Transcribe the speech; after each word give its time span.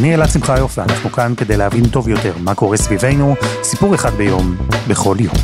אני 0.00 0.14
אלעד 0.14 0.28
שמחיוף, 0.28 0.78
ואנחנו 0.78 1.12
כאן 1.12 1.32
כדי 1.36 1.56
להבין 1.56 1.88
טוב 1.88 2.08
יותר 2.08 2.32
מה 2.38 2.54
קורה 2.54 2.76
סביבנו, 2.76 3.34
סיפור 3.62 3.94
אחד 3.94 4.10
ביום, 4.14 4.56
בכל 4.88 5.16
יום. 5.20 5.34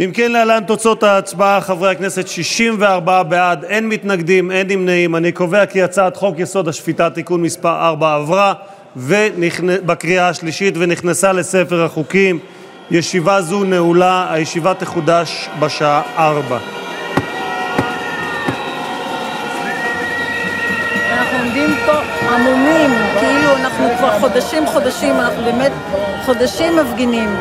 אם 0.00 0.10
כן, 0.14 0.32
להלן 0.32 0.64
תוצאות 0.66 1.02
ההצבעה, 1.02 1.60
חברי 1.60 1.90
הכנסת, 1.90 2.28
64 2.28 3.22
בעד, 3.22 3.64
אין 3.64 3.88
מתנגדים, 3.88 4.50
אין 4.50 4.66
נמנעים. 4.66 5.16
אני 5.16 5.32
קובע 5.32 5.66
כי 5.66 5.82
הצעת 5.82 6.16
חוק 6.16 6.38
יסוד 6.38 6.68
השפיטה 6.68 7.10
(תיקון 7.10 7.42
מס' 7.42 7.58
4) 7.64 8.14
עברה 8.14 8.54
ונכנ... 8.96 9.86
בקריאה 9.86 10.28
השלישית 10.28 10.74
ונכנסה 10.78 11.32
לספר 11.32 11.84
החוקים. 11.84 12.38
ישיבה 12.90 13.42
זו 13.42 13.64
נעולה, 13.64 14.32
הישיבה 14.32 14.74
תחודש 14.74 15.48
בשעה 15.60 16.02
4. 16.16 16.58
אנחנו 23.84 23.98
כבר 23.98 24.18
חודשים 24.20 24.66
חודשים, 24.66 25.20
אנחנו 25.20 25.44
באמת 25.44 25.72
חודשים 26.24 26.76
מפגינים. 26.76 27.36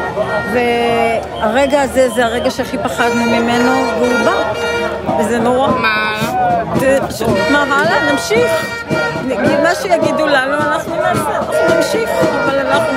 והרגע 0.53 1.81
הזה 1.81 2.09
זה 2.09 2.25
הרגע 2.25 2.50
שהכי 2.52 2.77
פחדנו 2.77 3.25
ממנו, 3.25 3.72
והוא 4.00 4.25
בא. 4.25 4.53
וזה 5.19 5.39
נורא. 5.39 5.67
מה? 5.67 6.19
זה 6.80 7.00
פשוט, 7.09 7.27
מה 7.52 7.63
הלאה? 7.63 8.11
נמשיך. 8.11 8.52
מה 9.63 9.75
שיגידו 9.75 10.27
לנו, 10.27 10.58
אנחנו 10.58 10.95
נעשה, 10.95 11.38
אנחנו 11.38 11.75
נמשיך, 11.75 12.09
אבל 12.44 12.59
אנחנו 12.59 12.94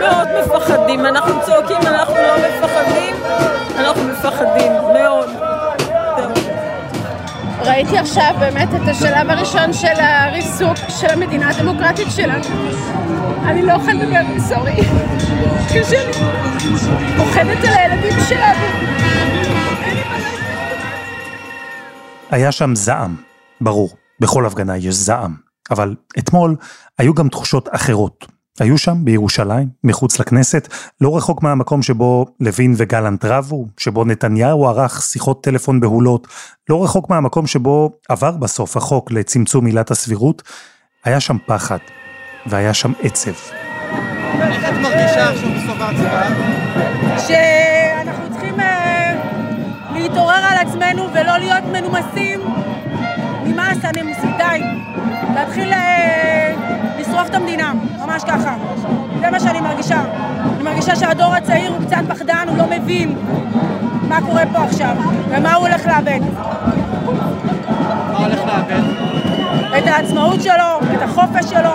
מאוד 0.00 0.28
מפחדים. 0.40 1.06
אנחנו 1.06 1.42
צועקים, 1.46 1.80
אנחנו 1.86 2.14
לא 2.14 2.34
מפחדים, 2.36 3.16
אנחנו 3.78 4.02
מפחדים, 4.04 4.72
ראיתי 7.82 7.98
עכשיו 7.98 8.34
באמת 8.40 8.68
את 8.68 8.88
השלב 8.88 9.30
הראשון 9.30 9.72
של 9.72 10.00
הריסוק 10.00 10.76
של 11.00 11.06
המדינה 11.10 11.50
הדמוקרטית 11.50 12.06
שלנו. 12.10 12.44
אני 13.44 13.62
לא 13.62 13.72
יכולה 13.72 13.92
לדבר, 13.92 14.40
סורי. 14.48 14.76
קשה 15.68 16.06
לי. 16.06 16.12
פוחדת 17.16 17.64
על 17.64 17.74
הילדים 17.74 18.20
שלנו. 18.28 18.66
היה 22.30 22.52
שם 22.52 22.74
זעם, 22.74 23.16
ברור, 23.60 23.90
בכל 24.20 24.46
הפגנה 24.46 24.76
יש 24.76 24.94
זעם, 24.94 25.36
אבל 25.70 25.94
אתמול 26.18 26.56
היו 26.98 27.14
גם 27.14 27.28
תחושות 27.28 27.68
אחרות. 27.74 28.26
היו 28.60 28.78
שם 28.78 29.04
בירושלים, 29.04 29.68
מחוץ 29.84 30.20
לכנסת, 30.20 30.68
לא 31.00 31.16
רחוק 31.16 31.42
מהמקום 31.42 31.82
שבו 31.82 32.26
לוין 32.40 32.74
וגלנט 32.76 33.24
רבו, 33.24 33.66
שבו 33.78 34.04
נתניהו 34.04 34.68
ערך 34.68 35.02
שיחות 35.02 35.44
טלפון 35.44 35.80
בהולות, 35.80 36.26
לא 36.68 36.84
רחוק 36.84 37.10
מהמקום 37.10 37.46
שבו 37.46 37.90
עבר 38.08 38.30
בסוף 38.30 38.76
החוק 38.76 39.12
לצמצום 39.12 39.66
עילת 39.66 39.90
הסבירות, 39.90 40.42
היה 41.04 41.20
שם 41.20 41.36
פחד, 41.46 41.78
והיה 42.46 42.74
שם 42.74 42.92
עצב. 43.02 43.30
איך 43.30 44.64
את 44.64 44.74
מרגישה 44.82 45.30
עכשיו 45.30 45.48
בסוף 45.50 45.80
ההצבעה? 45.80 46.28
שאנחנו 47.18 48.30
צריכים 48.30 48.60
אה, 48.60 49.14
להתעורר 49.92 50.44
על 50.50 50.66
עצמנו 50.66 51.08
ולא 51.14 51.38
להיות 51.38 51.64
מנומסים. 51.72 52.40
נמאס, 53.44 53.84
אני 53.84 54.02
המדינה, 57.52 57.72
ממש 58.06 58.22
ככה. 58.24 58.54
זה 59.20 59.30
מה 59.30 59.40
שאני 59.40 59.60
מרגישה. 59.60 60.02
אני 60.54 60.62
מרגישה 60.62 60.96
שהדור 60.96 61.34
הצעיר 61.34 61.70
הוא 61.70 61.86
קצת 61.86 62.02
פחדן, 62.08 62.46
הוא 62.48 62.58
לא 62.58 62.64
מבין 62.70 63.14
מה 64.08 64.18
קורה 64.26 64.42
פה 64.52 64.58
עכשיו, 64.58 64.96
ומה 65.28 65.54
הוא 65.54 65.66
הולך 65.66 65.86
לאבד. 65.86 66.20
מה 68.12 68.18
הולך 68.18 68.40
לאבד? 68.46 68.82
את 69.78 69.86
העצמאות 69.86 70.42
שלו, 70.42 70.94
את 70.94 71.02
החופש 71.02 71.50
שלו. 71.50 71.74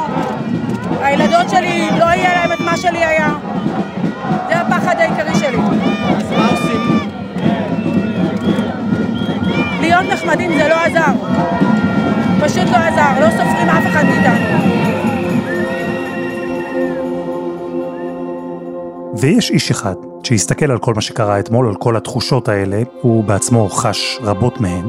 הילדות 1.01 1.49
שלי, 1.49 1.89
לא 1.99 2.05
יהיה 2.05 2.33
להם 2.33 2.51
את 2.51 2.59
מה 2.59 2.77
שלי 2.77 3.05
היה. 3.05 3.29
זה 4.47 4.61
הפחד 4.61 4.95
העיקרי 4.99 5.35
שלי. 5.35 5.57
אז 6.17 6.31
מה 6.31 6.47
עושים? 6.51 6.99
להיות 9.79 10.05
נחמדים 10.13 10.51
זה 10.57 10.67
לא 10.67 10.75
עזר. 10.75 11.11
פשוט 12.41 12.69
לא 12.71 12.77
עזר, 12.77 13.19
לא 13.19 13.29
סופרים 13.29 13.69
אף 13.69 13.87
אחד 13.87 14.05
מאיתנו. 14.05 14.86
ויש 19.19 19.51
איש 19.51 19.71
אחד 19.71 19.95
שהסתכל 20.23 20.71
על 20.71 20.77
כל 20.77 20.93
מה 20.93 21.01
שקרה 21.01 21.39
אתמול, 21.39 21.67
על 21.67 21.75
כל 21.75 21.97
התחושות 21.97 22.47
האלה, 22.47 22.83
הוא 23.01 23.23
בעצמו 23.23 23.69
חש 23.69 24.19
רבות 24.21 24.61
מהן, 24.61 24.87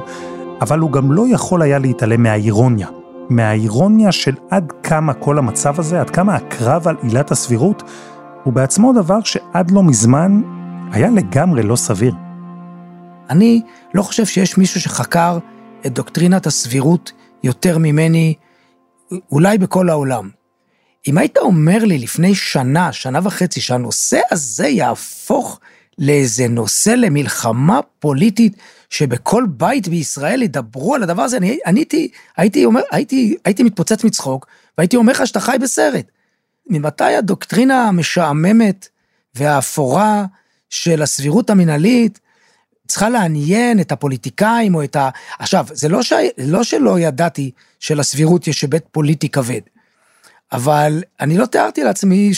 אבל 0.61 0.79
הוא 0.79 0.93
גם 0.93 1.13
לא 1.13 1.25
יכול 1.29 1.63
היה 1.63 1.79
להתעלם 1.79 2.23
מהאירוניה. 2.23 2.89
מהאירוניה 3.31 4.13
של 4.13 4.35
עד 4.51 4.73
כמה 4.83 5.15
כל 5.15 5.39
המצב 5.39 5.81
הזה, 5.81 6.01
עד 6.01 6.11
כמה 6.11 6.35
הקרב 6.35 6.89
על 6.89 6.97
עילת 7.03 7.31
הסבירות, 7.31 7.83
הוא 8.45 8.53
בעצמו 8.53 8.93
דבר 8.93 9.19
שעד 9.25 9.71
לא 9.71 9.83
מזמן 9.83 10.43
היה 10.93 11.11
לגמרי 11.11 11.63
לא 11.63 11.77
סביר. 11.77 12.15
אני 13.31 13.63
לא 13.95 14.03
חושב 14.03 14.27
שיש 14.27 14.59
מישהו 14.59 14.81
שחקר 14.81 15.39
את 15.87 15.93
דוקטרינת 15.93 16.47
הסבירות 16.47 17.13
יותר 17.43 17.79
ממני, 17.79 18.35
אולי 19.33 19.59
בכל 19.59 19.89
העולם. 19.89 20.38
אם 21.07 21.19
היית 21.19 21.37
אומר 21.37 21.85
לי 21.85 21.99
לפני 21.99 22.35
שנה, 22.35 22.93
שנה 22.93 23.21
וחצי, 23.23 23.61
שהנושא 23.61 24.21
הזה 24.31 24.69
יהפוך 24.69 25.61
לאיזה 25.99 26.49
נושא 26.49 26.91
למלחמה 26.91 27.81
פוליטית, 27.99 28.57
שבכל 28.91 29.47
בית 29.51 29.89
בישראל 29.89 30.43
ידברו 30.43 30.95
על 30.95 31.03
הדבר 31.03 31.23
הזה, 31.23 31.37
אני, 31.37 31.59
אני 31.67 31.81
הייתי, 31.81 32.09
הייתי 32.37 32.65
אומר, 32.65 32.81
הייתי, 32.91 33.37
הייתי 33.45 33.63
מתפוצץ 33.63 34.05
מצחוק, 34.05 34.47
והייתי 34.79 34.97
אומר 34.97 35.13
לך 35.13 35.27
שאתה 35.27 35.41
חי 35.41 35.57
בסרט. 35.61 36.05
ממתי 36.67 37.05
הדוקטרינה 37.05 37.89
המשעממת 37.89 38.89
והאפורה 39.35 40.25
של 40.71 41.03
הסבירות 41.03 41.51
המינהלית 41.51 42.21
צריכה 42.89 43.09
לעניין 43.09 43.81
את 43.81 43.93
הפוליטיקאים 43.93 44.75
או 44.75 44.85
את 44.85 44.97
ה... 44.97 45.11
עכשיו, 45.39 45.67
זה 45.73 45.89
לא, 45.89 46.03
ש... 46.03 46.13
לא 46.39 46.65
שלא 46.65 47.01
ידעתי 47.01 47.51
שלסבירות 47.81 48.49
יש 48.49 48.63
היבט 48.63 48.85
פוליטי 48.91 49.29
כבד, 49.29 49.61
אבל 50.53 51.03
אני 51.21 51.39
לא 51.39 51.47
תיארתי 51.47 51.85
לעצמי 51.85 52.31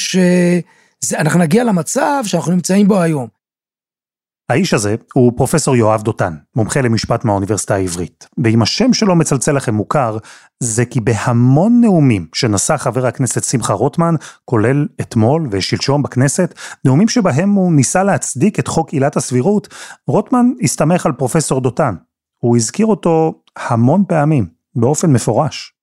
שאנחנו 1.01 1.41
נגיע 1.41 1.65
למצב 1.65 2.23
שאנחנו 2.25 2.53
נמצאים 2.53 2.89
בו 2.89 3.01
היום. 3.01 3.29
האיש 4.51 4.75
הזה 4.75 4.95
הוא 5.15 5.33
פרופסור 5.37 5.77
יואב 5.77 6.03
דותן, 6.03 6.35
מומחה 6.57 6.81
למשפט 6.81 7.25
מהאוניברסיטה 7.25 7.75
העברית. 7.75 8.29
ואם 8.45 8.63
השם 8.63 8.93
שלו 8.93 9.17
מצלצל 9.17 9.53
לכם 9.53 9.75
מוכר, 9.75 10.19
זה 10.61 10.85
כי 10.85 11.01
בהמון 11.01 11.81
נאומים 11.81 12.27
שנשא 12.35 12.77
חבר 12.77 13.07
הכנסת 13.07 13.45
שמחה 13.45 13.73
רוטמן, 13.73 14.15
כולל 14.45 14.87
אתמול 15.01 15.49
ושלשום 15.51 16.03
בכנסת, 16.03 16.55
נאומים 16.85 17.09
שבהם 17.09 17.51
הוא 17.51 17.73
ניסה 17.73 18.03
להצדיק 18.03 18.59
את 18.59 18.69
חוק 18.69 18.91
עילת 18.93 19.17
הסבירות, 19.17 19.69
רוטמן 20.07 20.47
הסתמך 20.63 21.07
על 21.07 21.13
פרופסור 21.13 21.61
דותן. 21.61 21.95
הוא 22.39 22.57
הזכיר 22.57 22.87
אותו 22.87 23.43
המון 23.57 24.05
פעמים, 24.09 24.47
באופן 24.77 25.13
מפורש. 25.13 25.80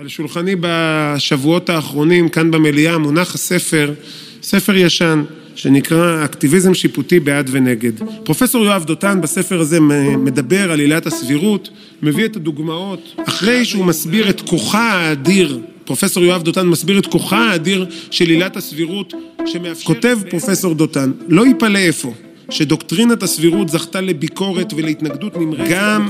על 0.00 0.08
שולחני 0.08 0.54
בשבועות 0.60 1.70
האחרונים, 1.70 2.28
כאן 2.28 2.50
במליאה, 2.50 2.98
מונח 2.98 3.34
הספר, 3.34 3.92
ספר 4.42 4.76
ישן, 4.76 5.24
שנקרא 5.54 6.24
אקטיביזם 6.24 6.74
שיפוטי 6.74 7.20
בעד 7.20 7.50
ונגד. 7.52 7.92
פרופסור 8.24 8.64
יואב 8.64 8.84
דותן 8.84 9.20
בספר 9.20 9.60
הזה 9.60 9.80
מדבר 10.18 10.72
על 10.72 10.80
עילת 10.80 11.06
הסבירות, 11.06 11.68
מביא 12.02 12.24
את 12.24 12.36
הדוגמאות, 12.36 13.14
אחרי 13.28 13.64
שהוא 13.64 13.84
מסביר 13.84 14.30
את 14.30 14.40
כוחה 14.40 14.92
האדיר, 14.92 15.60
פרופסור 15.84 16.24
יואב 16.24 16.42
דותן 16.42 16.66
מסביר 16.66 16.98
את 16.98 17.06
כוחה 17.06 17.50
האדיר 17.50 17.86
של 18.10 18.28
עילת 18.28 18.56
הסבירות, 18.56 19.14
שמאפשר... 19.46 19.84
כותב 19.86 20.18
פרופסור 20.30 20.74
דותן, 20.74 21.12
לא 21.28 21.46
ייפלא 21.46 21.78
איפה. 21.78 22.14
שדוקטרינת 22.50 23.22
הסבירות 23.22 23.68
זכתה 23.68 24.00
לביקורת 24.00 24.72
ולהתנגדות 24.76 25.36
נמרצת. 25.36 25.70
גם 25.70 26.08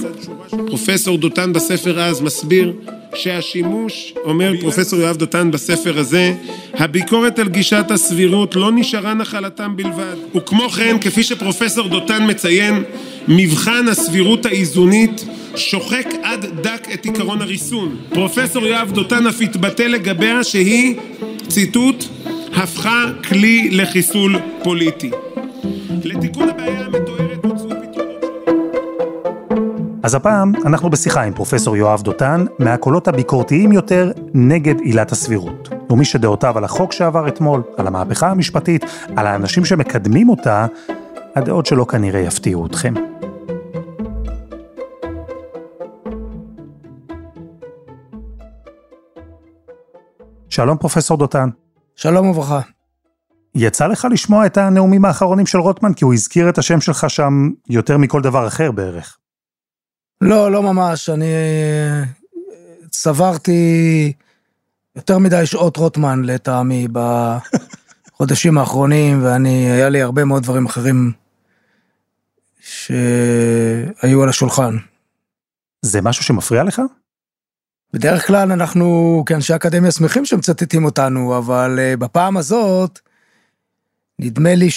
פרופסור 0.50 1.18
דותן 1.18 1.52
בספר 1.52 2.00
אז 2.00 2.20
מסביר 2.20 2.72
שהשימוש, 3.14 4.14
אומר 4.24 4.52
פרופסור 4.60 5.00
יואב 5.00 5.16
דותן 5.16 5.50
בספר 5.50 5.98
הזה, 5.98 6.34
הביקורת 6.74 7.38
על 7.38 7.48
גישת 7.48 7.90
הסבירות 7.90 8.54
לא 8.56 8.72
נשארה 8.72 9.14
נחלתם 9.14 9.76
בלבד. 9.76 10.16
וכמו 10.34 10.68
כן, 10.70 10.96
כפי 11.00 11.22
שפרופסור 11.22 11.88
דותן 11.88 12.30
מציין, 12.30 12.82
מבחן 13.28 13.88
הסבירות 13.88 14.46
האיזונית 14.46 15.24
שוחק 15.56 16.06
עד 16.22 16.46
דק 16.62 16.88
את 16.94 17.06
עקרון 17.06 17.42
הריסון. 17.42 17.96
פרופסור 18.10 18.66
יואב 18.66 18.92
דותן 18.92 19.26
אף 19.26 19.40
התבטא 19.40 19.82
לגביה 19.82 20.44
שהיא, 20.44 20.94
ציטוט, 21.48 22.04
הפכה 22.54 23.06
כלי 23.28 23.68
לחיסול 23.70 24.36
פוליטי. 24.62 25.10
לתיקון 26.04 26.48
הבעיה 26.48 26.86
פתרונות... 26.92 27.23
אז 30.04 30.14
הפעם 30.14 30.52
אנחנו 30.66 30.90
בשיחה 30.90 31.22
עם 31.22 31.34
פרופסור 31.34 31.76
יואב 31.76 32.02
דותן 32.02 32.44
מהקולות 32.58 33.08
הביקורתיים 33.08 33.72
יותר 33.72 34.12
נגד 34.34 34.80
עילת 34.80 35.12
הסבירות. 35.12 35.68
ומי 35.90 36.04
שדעותיו 36.04 36.58
על 36.58 36.64
החוק 36.64 36.92
שעבר 36.92 37.28
אתמול, 37.28 37.62
על 37.76 37.86
המהפכה 37.86 38.30
המשפטית, 38.30 38.84
על 39.16 39.26
האנשים 39.26 39.64
שמקדמים 39.64 40.28
אותה, 40.28 40.66
הדעות 41.36 41.66
שלו 41.66 41.86
כנראה 41.86 42.20
יפתיעו 42.20 42.66
אתכם. 42.66 42.94
שלום 50.48 50.76
פרופסור 50.76 51.16
דותן. 51.16 51.48
שלום 51.96 52.26
וברכה. 52.26 52.60
יצא 53.54 53.86
לך 53.86 54.06
לשמוע 54.10 54.46
את 54.46 54.56
הנאומים 54.56 55.04
האחרונים 55.04 55.46
של 55.46 55.58
רוטמן? 55.58 55.94
כי 55.94 56.04
הוא 56.04 56.14
הזכיר 56.14 56.48
את 56.48 56.58
השם 56.58 56.80
שלך 56.80 57.10
שם 57.10 57.50
יותר 57.68 57.98
מכל 57.98 58.20
דבר 58.20 58.46
אחר 58.46 58.70
בערך. 58.70 59.18
לא, 60.24 60.52
לא 60.52 60.62
ממש, 60.62 61.10
אני 61.10 61.26
צברתי 62.90 64.12
יותר 64.96 65.18
מדי 65.18 65.46
שעות 65.46 65.76
רוטמן 65.76 66.22
לטעמי 66.24 66.88
בחודשים 68.12 68.58
האחרונים, 68.58 69.24
ואני, 69.24 69.70
היה 69.70 69.88
לי 69.88 70.02
הרבה 70.02 70.24
מאוד 70.24 70.42
דברים 70.42 70.66
אחרים 70.66 71.12
שהיו 72.60 74.22
על 74.22 74.28
השולחן. 74.28 74.76
זה 75.82 76.02
משהו 76.02 76.24
שמפריע 76.24 76.62
לך? 76.62 76.82
בדרך 77.92 78.26
כלל 78.26 78.52
אנחנו 78.52 79.22
כאנשי 79.26 79.54
אקדמיה 79.54 79.90
שמחים 79.90 80.24
שמצטטים 80.24 80.84
אותנו, 80.84 81.38
אבל 81.38 81.78
uh, 81.78 81.96
בפעם 81.96 82.36
הזאת, 82.36 82.98
נדמה 84.18 84.54
לי 84.54 84.68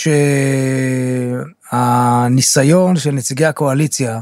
שהניסיון 1.72 2.96
של 2.96 3.12
נציגי 3.12 3.46
הקואליציה 3.46 4.20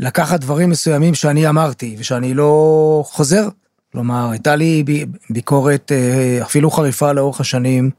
לקחת 0.00 0.40
דברים 0.40 0.70
מסוימים 0.70 1.14
שאני 1.14 1.48
אמרתי 1.48 1.96
ושאני 1.98 2.34
לא 2.34 3.04
חוזר, 3.06 3.48
כלומר 3.92 4.30
הייתה 4.30 4.56
לי 4.56 4.84
ביקורת 5.30 5.92
uh, 5.92 6.44
אפילו 6.44 6.70
חריפה 6.70 7.12
לאורך 7.12 7.40
השנים 7.40 7.90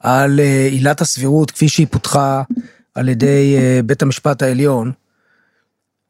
על 0.00 0.38
uh, 0.38 0.72
עילת 0.72 1.00
הסבירות 1.00 1.50
כפי 1.50 1.68
שהיא 1.68 1.86
פותחה 1.90 2.42
על 2.94 3.08
ידי 3.08 3.56
uh, 3.58 3.82
בית 3.82 4.02
המשפט 4.02 4.42
העליון. 4.42 4.92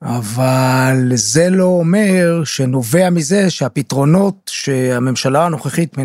אבל 0.03 1.11
זה 1.15 1.51
לא 1.51 1.65
אומר 1.65 2.43
שנובע 2.45 3.11
מזה 3.11 3.51
שהפתרונות 3.51 4.51
שהממשלה 4.53 5.47
הנוכחית 5.47 5.97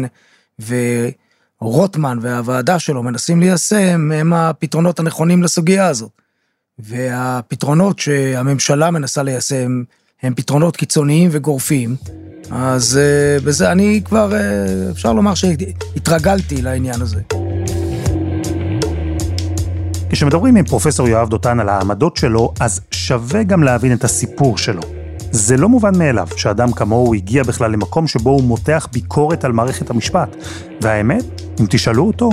ורוטמן 1.61 2.17
והוועדה 2.21 2.79
שלו 2.79 3.03
מנסים 3.03 3.39
ליישם 3.39 4.11
הם 4.11 4.33
הפתרונות 4.33 4.99
הנכונים 4.99 5.43
לסוגיה 5.43 5.87
הזאת. 5.87 6.22
והפתרונות 6.79 7.99
שהממשלה 7.99 8.91
מנסה 8.91 9.23
ליישם 9.23 9.83
הם 10.23 10.33
פתרונות 10.33 10.77
קיצוניים 10.77 11.29
וגורפים. 11.33 11.95
אז 12.51 12.97
אה, 12.97 13.45
בזה 13.45 13.71
אני 13.71 14.01
כבר, 14.05 14.33
אה, 14.33 14.39
אפשר 14.91 15.13
לומר 15.13 15.33
שהתרגלתי 15.33 16.61
לעניין 16.61 17.01
הזה. 17.01 17.21
כשמדברים 20.09 20.55
עם 20.55 20.65
פרופסור 20.65 21.07
יואב 21.07 21.29
דותן 21.29 21.59
על 21.59 21.69
העמדות 21.69 22.17
שלו, 22.17 22.53
אז 22.59 22.81
שווה 22.91 23.43
גם 23.43 23.63
להבין 23.63 23.93
את 23.93 24.03
הסיפור 24.03 24.57
שלו. 24.57 24.81
זה 25.31 25.57
לא 25.57 25.69
מובן 25.69 25.97
מאליו 25.97 26.27
שאדם 26.35 26.71
כמוהו 26.71 27.13
הגיע 27.13 27.43
בכלל 27.43 27.71
למקום 27.71 28.07
שבו 28.07 28.29
הוא 28.29 28.43
מותח 28.43 28.87
ביקורת 28.91 29.45
על 29.45 29.51
מערכת 29.51 29.89
המשפט. 29.89 30.35
והאמת, 30.81 31.41
אם 31.59 31.65
תשאלו 31.69 32.07
אותו, 32.07 32.29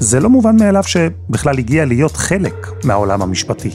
זה 0.00 0.20
לא 0.20 0.30
מובן 0.30 0.56
מאליו 0.60 0.82
שבכלל 0.82 1.58
הגיע 1.58 1.84
להיות 1.84 2.16
חלק 2.16 2.66
מהעולם 2.84 3.22
המשפטי. 3.22 3.70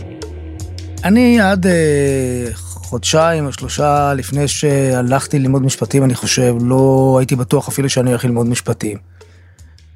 אני 1.03 1.41
עד 1.41 1.67
אה, 1.67 2.47
חודשיים 2.53 3.45
או 3.45 3.51
שלושה 3.51 4.13
לפני 4.13 4.47
שהלכתי 4.47 5.39
ללמוד 5.39 5.61
משפטים, 5.61 6.03
אני 6.03 6.15
חושב, 6.15 6.55
לא 6.61 7.15
הייתי 7.19 7.35
בטוח 7.35 7.67
אפילו 7.67 7.89
שאני 7.89 8.09
הולך 8.09 8.25
ללמוד 8.25 8.47
משפטים. 8.47 8.97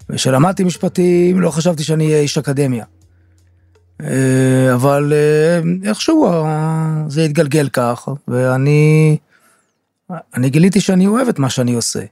וכשלמדתי 0.10 0.64
משפטים, 0.64 1.42
לא 1.42 1.52
חשבתי 1.52 1.84
שאני 1.84 2.06
אהיה 2.06 2.20
איש 2.20 2.38
אקדמיה. 2.38 2.86
אה, 4.02 4.74
אבל 4.74 5.14
אה, 5.14 5.90
איכשהו 5.90 6.26
אה, 6.26 7.04
זה 7.08 7.24
התגלגל 7.24 7.70
כך, 7.70 8.10
ואני 8.28 9.18
אני 10.36 10.50
גיליתי 10.50 10.82
שאני 10.82 11.08
אוהב 11.08 11.28
את 11.28 11.40
מה 11.40 11.50
שאני 11.50 11.74
עושה. 11.74 12.04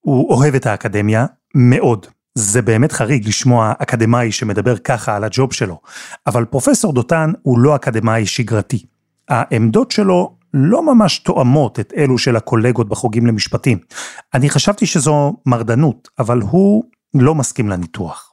הוא 0.00 0.34
אוהב 0.34 0.54
את 0.54 0.66
האקדמיה 0.66 1.26
מאוד. 1.54 2.06
זה 2.34 2.62
באמת 2.62 2.92
חריג 2.92 3.28
לשמוע 3.28 3.72
אקדמאי 3.78 4.32
שמדבר 4.32 4.76
ככה 4.76 5.16
על 5.16 5.24
הג'וב 5.24 5.52
שלו. 5.52 5.80
אבל 6.26 6.44
פרופסור 6.44 6.92
דותן 6.92 7.32
הוא 7.42 7.58
לא 7.58 7.76
אקדמאי 7.76 8.26
שגרתי. 8.26 8.84
העמדות 9.28 9.90
שלו 9.90 10.36
לא 10.54 10.94
ממש 10.94 11.18
תואמות 11.18 11.80
את 11.80 11.92
אלו 11.96 12.18
של 12.18 12.36
הקולגות 12.36 12.88
בחוגים 12.88 13.26
למשפטים. 13.26 13.78
אני 14.34 14.50
חשבתי 14.50 14.86
שזו 14.86 15.36
מרדנות, 15.46 16.08
אבל 16.18 16.40
הוא 16.40 16.84
לא 17.14 17.34
מסכים 17.34 17.68
לניתוח. 17.68 18.32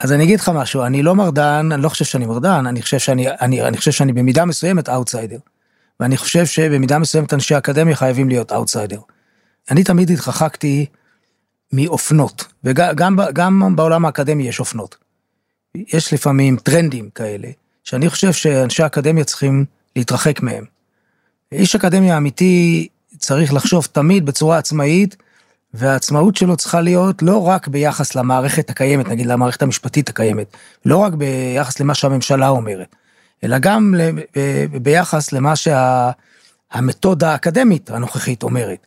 אז 0.00 0.12
אני 0.12 0.24
אגיד 0.24 0.40
לך 0.40 0.48
משהו, 0.48 0.82
אני 0.82 1.02
לא 1.02 1.14
מרדן, 1.14 1.68
אני 1.72 1.82
לא 1.82 1.88
חושב 1.88 2.04
שאני 2.04 2.26
מרדן, 2.26 2.66
אני 2.66 2.82
חושב 2.82 2.98
שאני, 2.98 3.26
אני, 3.40 3.62
אני 3.62 3.76
חושב 3.76 3.90
שאני 3.90 4.12
במידה 4.12 4.44
מסוימת 4.44 4.88
אאוטסיידר. 4.88 5.38
ואני 6.00 6.16
חושב 6.16 6.46
שבמידה 6.46 6.98
מסוימת 6.98 7.34
אנשי 7.34 7.58
אקדמיה 7.58 7.96
חייבים 7.96 8.28
להיות 8.28 8.52
אאוטסיידר. 8.52 9.00
אני 9.70 9.84
תמיד 9.84 10.10
התרחקתי 10.10 10.86
מאופנות, 11.72 12.44
וגם 12.64 13.16
גם 13.32 13.76
בעולם 13.76 14.04
האקדמי 14.04 14.48
יש 14.48 14.60
אופנות. 14.60 14.96
יש 15.74 16.12
לפעמים 16.12 16.56
טרנדים 16.56 17.10
כאלה, 17.14 17.48
שאני 17.84 18.08
חושב 18.08 18.32
שאנשי 18.32 18.86
אקדמיה 18.86 19.24
צריכים 19.24 19.64
להתרחק 19.96 20.42
מהם. 20.42 20.64
איש 21.52 21.74
אקדמיה 21.76 22.16
אמיתי 22.16 22.88
צריך 23.18 23.52
לחשוב 23.52 23.88
תמיד 23.92 24.26
בצורה 24.26 24.58
עצמאית, 24.58 25.16
והעצמאות 25.74 26.36
שלו 26.36 26.56
צריכה 26.56 26.80
להיות 26.80 27.22
לא 27.22 27.48
רק 27.48 27.68
ביחס 27.68 28.14
למערכת 28.14 28.70
הקיימת, 28.70 29.08
נגיד 29.08 29.26
למערכת 29.26 29.62
המשפטית 29.62 30.08
הקיימת, 30.08 30.56
לא 30.84 30.96
רק 30.96 31.12
ביחס 31.12 31.80
למה 31.80 31.94
שהממשלה 31.94 32.48
אומרת, 32.48 32.96
אלא 33.44 33.58
גם 33.58 33.94
ביחס 34.82 35.32
למה 35.32 35.54
שהמתודה 35.56 37.32
האקדמית 37.32 37.90
הנוכחית 37.90 38.42
אומרת. 38.42 38.86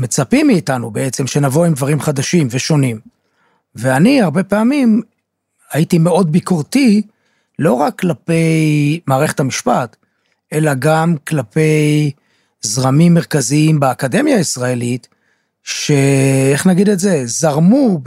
מצפים 0.00 0.46
מאיתנו 0.46 0.90
בעצם 0.90 1.26
שנבוא 1.26 1.66
עם 1.66 1.74
דברים 1.74 2.00
חדשים 2.00 2.48
ושונים. 2.50 3.00
ואני 3.74 4.22
הרבה 4.22 4.42
פעמים 4.42 5.02
הייתי 5.72 5.98
מאוד 5.98 6.32
ביקורתי, 6.32 7.02
לא 7.58 7.72
רק 7.72 7.98
כלפי 7.98 9.00
מערכת 9.06 9.40
המשפט, 9.40 9.96
אלא 10.52 10.74
גם 10.74 11.14
כלפי 11.26 12.10
זרמים 12.60 13.14
מרכזיים 13.14 13.80
באקדמיה 13.80 14.36
הישראלית, 14.36 15.08
שאיך 15.62 16.66
נגיד 16.66 16.88
את 16.88 16.98
זה, 16.98 17.22
זרמו 17.24 18.00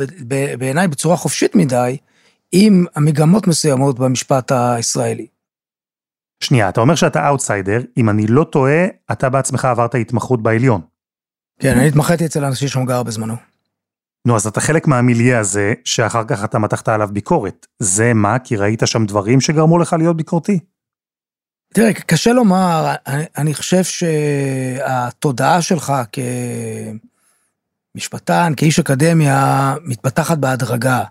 בעיניי 0.60 0.88
בצורה 0.88 1.18
חופשית 1.18 1.56
מדי 1.56 1.98
עם 2.52 2.86
המגמות 2.96 3.48
מסוימות 3.48 4.00
במשפט 4.00 4.52
הישראלי. 4.52 5.28
שנייה, 6.40 6.70
אתה 6.70 6.82
אומר 6.82 6.96
שאתה 6.96 7.28
אאוטסיידר, 7.28 7.82
אם 7.98 8.10
אני 8.10 8.28
לא 8.28 8.44
טועה, 8.44 8.86
אתה 9.12 9.30
בעצמך 9.30 9.66
עברת 9.66 9.96
התמחות 9.96 10.44
בעליון. 10.44 10.91
כן, 11.62 11.78
אני 11.78 11.88
התמחיתי 11.88 12.26
אצל 12.26 12.46
אנשים 12.46 12.68
שמגר 12.68 13.04
בזמנו. 13.04 13.36
נו, 14.26 14.36
אז 14.36 14.48
אתה 14.48 14.62
חלק 14.62 14.88
מהמיליה 14.88 15.40
הזה, 15.40 15.74
שאחר 15.86 16.24
כך 16.28 16.44
אתה 16.44 16.60
מתחת 16.60 16.90
עליו 16.90 17.10
ביקורת. 17.12 17.68
זה 17.80 18.14
מה? 18.14 18.40
כי 18.40 18.56
ראית 18.56 18.82
שם 18.86 19.06
דברים 19.06 19.42
שגרמו 19.42 19.78
לך 19.78 19.94
להיות 19.94 20.18
ביקורתי? 20.18 20.60
תראה, 21.74 21.94
קשה 21.94 22.34
לומר, 22.34 22.94
אני, 23.08 23.24
אני 23.38 23.54
חושב 23.54 23.84
שהתודעה 23.84 25.62
שלך 25.62 25.94
כ... 26.12 26.20
משפטן, 27.96 28.54
כאיש 28.58 28.80
אקדמיה, 28.80 29.76
מתפתחת 29.84 30.38
בהדרגה. 30.38 31.04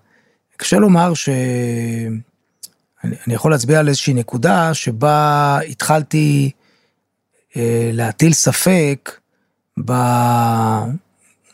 קשה 0.56 0.76
לומר 0.76 1.14
שאני 1.14 2.20
אני 3.04 3.34
יכול 3.34 3.50
להצביע 3.50 3.78
על 3.80 3.88
איזושהי 3.88 4.14
נקודה 4.14 4.74
שבה 4.74 5.58
התחלתי 5.68 6.50
אה, 7.56 7.90
להטיל 7.92 8.32
ספק 8.32 9.20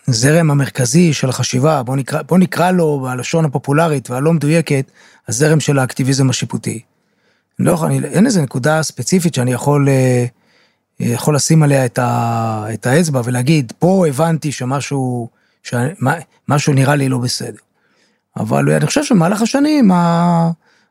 בזרם 0.08 0.50
המרכזי 0.50 1.12
של 1.12 1.28
החשיבה, 1.28 1.82
בוא 1.82 1.96
נקרא, 1.96 2.22
בוא 2.22 2.38
נקרא 2.38 2.70
לו 2.70 3.00
בלשון 3.00 3.44
הפופולרית 3.44 4.10
והלא 4.10 4.32
מדויקת, 4.32 4.90
הזרם 5.28 5.60
של 5.60 5.78
האקטיביזם 5.78 6.30
השיפוטי. 6.30 6.80
לא, 7.58 7.86
אני, 7.86 8.04
אין 8.04 8.26
איזה 8.26 8.42
נקודה 8.42 8.82
ספציפית 8.82 9.34
שאני 9.34 9.52
יכול 9.52 9.88
אה, 9.88 10.24
יכול 11.00 11.34
לשים 11.34 11.62
עליה 11.62 11.84
את, 11.84 11.98
ה, 11.98 12.66
את 12.74 12.86
האצבע 12.86 13.20
ולהגיד, 13.24 13.72
פה 13.78 14.04
הבנתי 14.08 14.52
שמשהו, 14.52 15.28
שמשהו 15.62 16.72
נראה 16.72 16.96
לי 16.96 17.08
לא 17.08 17.18
בסדר. 17.18 17.58
אבל 18.36 18.70
אני 18.70 18.86
חושב 18.86 19.04
שבמהלך 19.04 19.42
השנים 19.42 19.90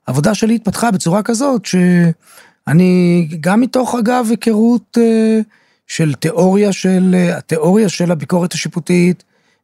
העבודה 0.07 0.33
שלי 0.33 0.55
התפתחה 0.55 0.91
בצורה 0.91 1.23
כזאת 1.23 1.65
שאני, 1.65 3.27
גם 3.39 3.61
מתוך 3.61 3.95
אגב 3.95 4.27
היכרות 4.29 4.97
אה, 5.01 5.39
של 5.87 6.13
תיאוריה 6.13 6.73
של, 6.73 7.15
התיאוריה 7.37 7.89
של 7.89 8.11
הביקורת 8.11 8.53
השיפוטית 8.53 9.23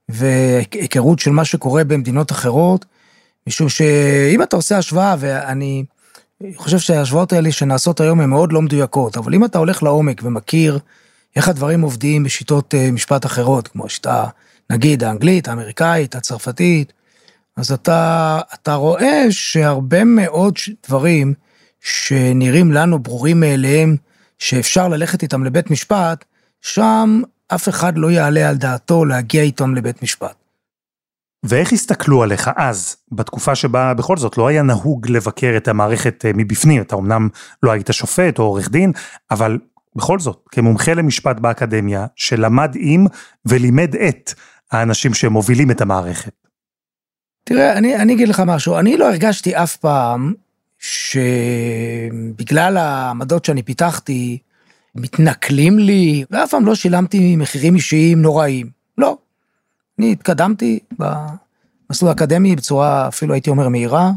והיכרות 0.10 1.20
של 1.20 1.32
מה 1.32 1.46
שקורה 1.46 1.84
במדינות 1.84 2.32
אחרות, 2.32 2.86
משום 3.48 3.70
שאם 3.70 4.44
אתה 4.44 4.56
עושה 4.56 4.78
השוואה, 4.78 5.16
ואני 5.20 5.84
חושב 6.56 6.80
שההשוואות 6.80 7.34
האלה 7.34 7.51
שנעשות 7.51 8.00
היום 8.00 8.22
הן 8.22 8.30
מאוד 8.30 8.54
לא 8.54 8.62
מדויקות, 8.62 9.18
אבל 9.18 9.34
אם 9.34 9.46
אתה 9.46 9.58
הולך 9.58 9.84
לעומק 9.84 10.22
ומכיר 10.24 10.80
איך 11.36 11.48
הדברים 11.48 11.82
עובדים 11.82 12.24
בשיטות 12.24 12.75
אה, 12.75 12.92
משפט 12.92 13.25
אחרות, 13.25 13.68
כמו 13.68 13.86
השיטה, 13.86 14.25
נגיד, 14.70 15.04
האנגלית, 15.04 15.48
האמריקאית, 15.48 16.16
הצרפתית, 16.16 16.94
אז 17.58 17.72
אתה, 17.72 18.40
אתה 18.54 18.74
רואה 18.74 19.25
שהרבה 19.30 20.04
מאוד 20.04 20.56
דברים 20.88 21.34
שנראים 21.82 22.72
לנו 22.72 23.00
ברורים 23.00 23.40
מאליהם, 23.40 23.96
שאפשר 24.41 24.88
ללכת 24.88 25.24
איתם 25.24 25.43
לבית 25.43 25.71
משפט, 25.71 26.25
שם 26.62 27.21
אף 27.48 27.69
אחד 27.69 27.98
לא 27.98 28.12
יעלה 28.12 28.50
על 28.50 28.57
דעתו 28.57 29.05
להגיע 29.05 29.41
איתם 29.41 29.75
לבית 29.75 30.03
משפט. 30.03 30.36
ואיך 31.45 31.74
הסתכלו 31.74 32.24
עליך 32.24 32.50
אז, 32.55 32.98
בתקופה 33.12 33.55
שבה 33.55 33.93
בכל 33.93 34.17
זאת 34.17 34.38
לא 34.38 34.48
היה 34.48 34.63
נהוג 34.63 35.07
לבקר 35.10 35.53
את 35.57 35.67
המערכת 35.67 36.25
אה, 36.25 36.31
מבפנים, 36.33 36.81
אתה 36.81 36.95
אמנם 36.95 37.29
לא 37.63 37.71
היית 37.71 37.88
שופט 37.91 38.39
או 38.39 38.43
עורך 38.43 38.69
דין, 38.69 38.91
אבל 39.31 39.60
בכל 39.95 40.19
זאת, 40.19 40.43
כמומחה 40.51 40.93
למשפט 40.93 41.39
באקדמיה, 41.39 42.05
שלמד 42.15 42.71
עם 42.75 43.05
ולימד 43.45 43.95
את 43.95 44.33
האנשים 44.71 45.13
שמובילים 45.13 45.71
את 45.71 45.81
המערכת. 45.81 46.33
תראה, 47.43 47.77
אני, 47.77 47.95
אני 47.95 48.13
אגיד 48.13 48.27
לך 48.27 48.43
משהו, 48.45 48.79
אני 48.79 48.98
לא 48.98 49.10
הרגשתי 49.10 49.55
אף 49.55 49.75
פעם 49.75 50.33
שבגלל 50.81 52.77
העמדות 52.77 53.45
שאני 53.45 53.63
פיתחתי, 53.63 54.38
מתנכלים 54.95 55.79
לי, 55.79 56.23
ואף 56.31 56.51
פעם 56.51 56.65
לא 56.65 56.75
שילמתי 56.75 57.35
מחירים 57.35 57.75
אישיים 57.75 58.21
נוראים. 58.21 58.69
לא. 58.97 59.17
אני 60.00 60.11
התקדמתי 60.11 60.79
במסלול 61.00 62.09
האקדמי 62.09 62.55
בצורה, 62.55 63.07
אפילו 63.07 63.33
הייתי 63.33 63.50
אומר, 63.50 63.69
מהירה. 63.69 64.11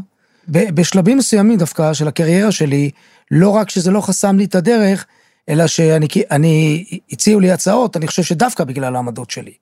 בשלבים 0.47 1.17
מסוימים 1.17 1.57
דווקא 1.57 1.93
של 1.93 2.07
הקריירה 2.07 2.51
שלי, 2.51 2.91
לא 3.31 3.49
רק 3.49 3.69
שזה 3.69 3.91
לא 3.91 4.01
חסם 4.01 4.37
לי 4.37 4.45
את 4.45 4.55
הדרך, 4.55 5.05
אלא 5.49 5.67
שאני, 5.67 6.07
אני, 6.31 6.85
הציעו 7.11 7.39
לי 7.39 7.51
הצעות, 7.51 7.97
אני 7.97 8.07
חושב 8.07 8.23
שדווקא 8.23 8.63
בגלל 8.63 8.95
העמדות 8.95 9.31
שלי. 9.31 9.53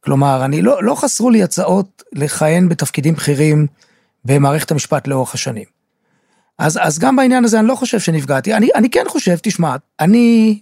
כלומר, 0.00 0.44
אני 0.44 0.62
לא, 0.62 0.82
לא 0.82 0.94
חסרו 0.94 1.30
לי 1.30 1.42
הצעות 1.42 2.02
לכהן 2.12 2.68
בתפקידים 2.68 3.14
בכירים 3.14 3.66
במערכת 4.24 4.70
המשפט 4.70 5.06
לאורך 5.06 5.34
השנים. 5.34 5.73
אז, 6.58 6.78
אז 6.82 6.98
גם 6.98 7.16
בעניין 7.16 7.44
הזה 7.44 7.60
אני 7.60 7.68
לא 7.68 7.74
חושב 7.74 8.00
שנפגעתי, 8.00 8.54
אני, 8.54 8.68
אני 8.74 8.90
כן 8.90 9.04
חושב, 9.08 9.36
תשמע, 9.42 9.76
אני 10.00 10.58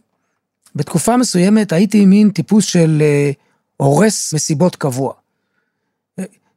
בתקופה 0.75 1.17
מסוימת 1.17 1.73
הייתי 1.73 2.07
מין 2.07 2.31
טיפוס 2.31 2.65
של 2.65 3.03
uh, 3.03 3.35
הורס 3.77 4.35
מסיבות 4.35 4.77
קבוע. 4.77 5.13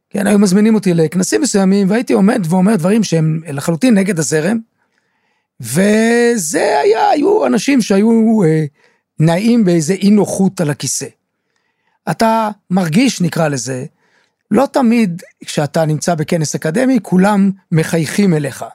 כן, 0.09 0.27
היו 0.27 0.39
מזמינים 0.39 0.75
אותי 0.75 0.93
לכנסים 0.93 1.41
מסוימים 1.41 1.89
והייתי 1.89 2.13
עומד 2.13 2.41
ואומר 2.49 2.75
דברים 2.75 3.03
שהם 3.03 3.41
לחלוטין 3.47 3.93
נגד 3.93 4.19
הזרם, 4.19 4.59
וזה 5.61 6.79
היה, 6.83 7.09
היו 7.09 7.45
אנשים 7.45 7.81
שהיו 7.81 8.41
uh, 8.43 8.45
נעים 9.19 9.65
באיזה 9.65 9.93
אי 9.93 10.09
נוחות 10.09 10.61
על 10.61 10.69
הכיסא. 10.69 11.07
אתה 12.11 12.49
מרגיש, 12.71 13.21
נקרא 13.21 13.47
לזה, 13.47 13.85
לא 14.51 14.67
תמיד 14.71 15.23
כשאתה 15.45 15.85
נמצא 15.85 16.15
בכנס 16.15 16.55
אקדמי, 16.55 16.99
כולם 17.01 17.51
מחייכים 17.71 18.33
אליך. 18.33 18.65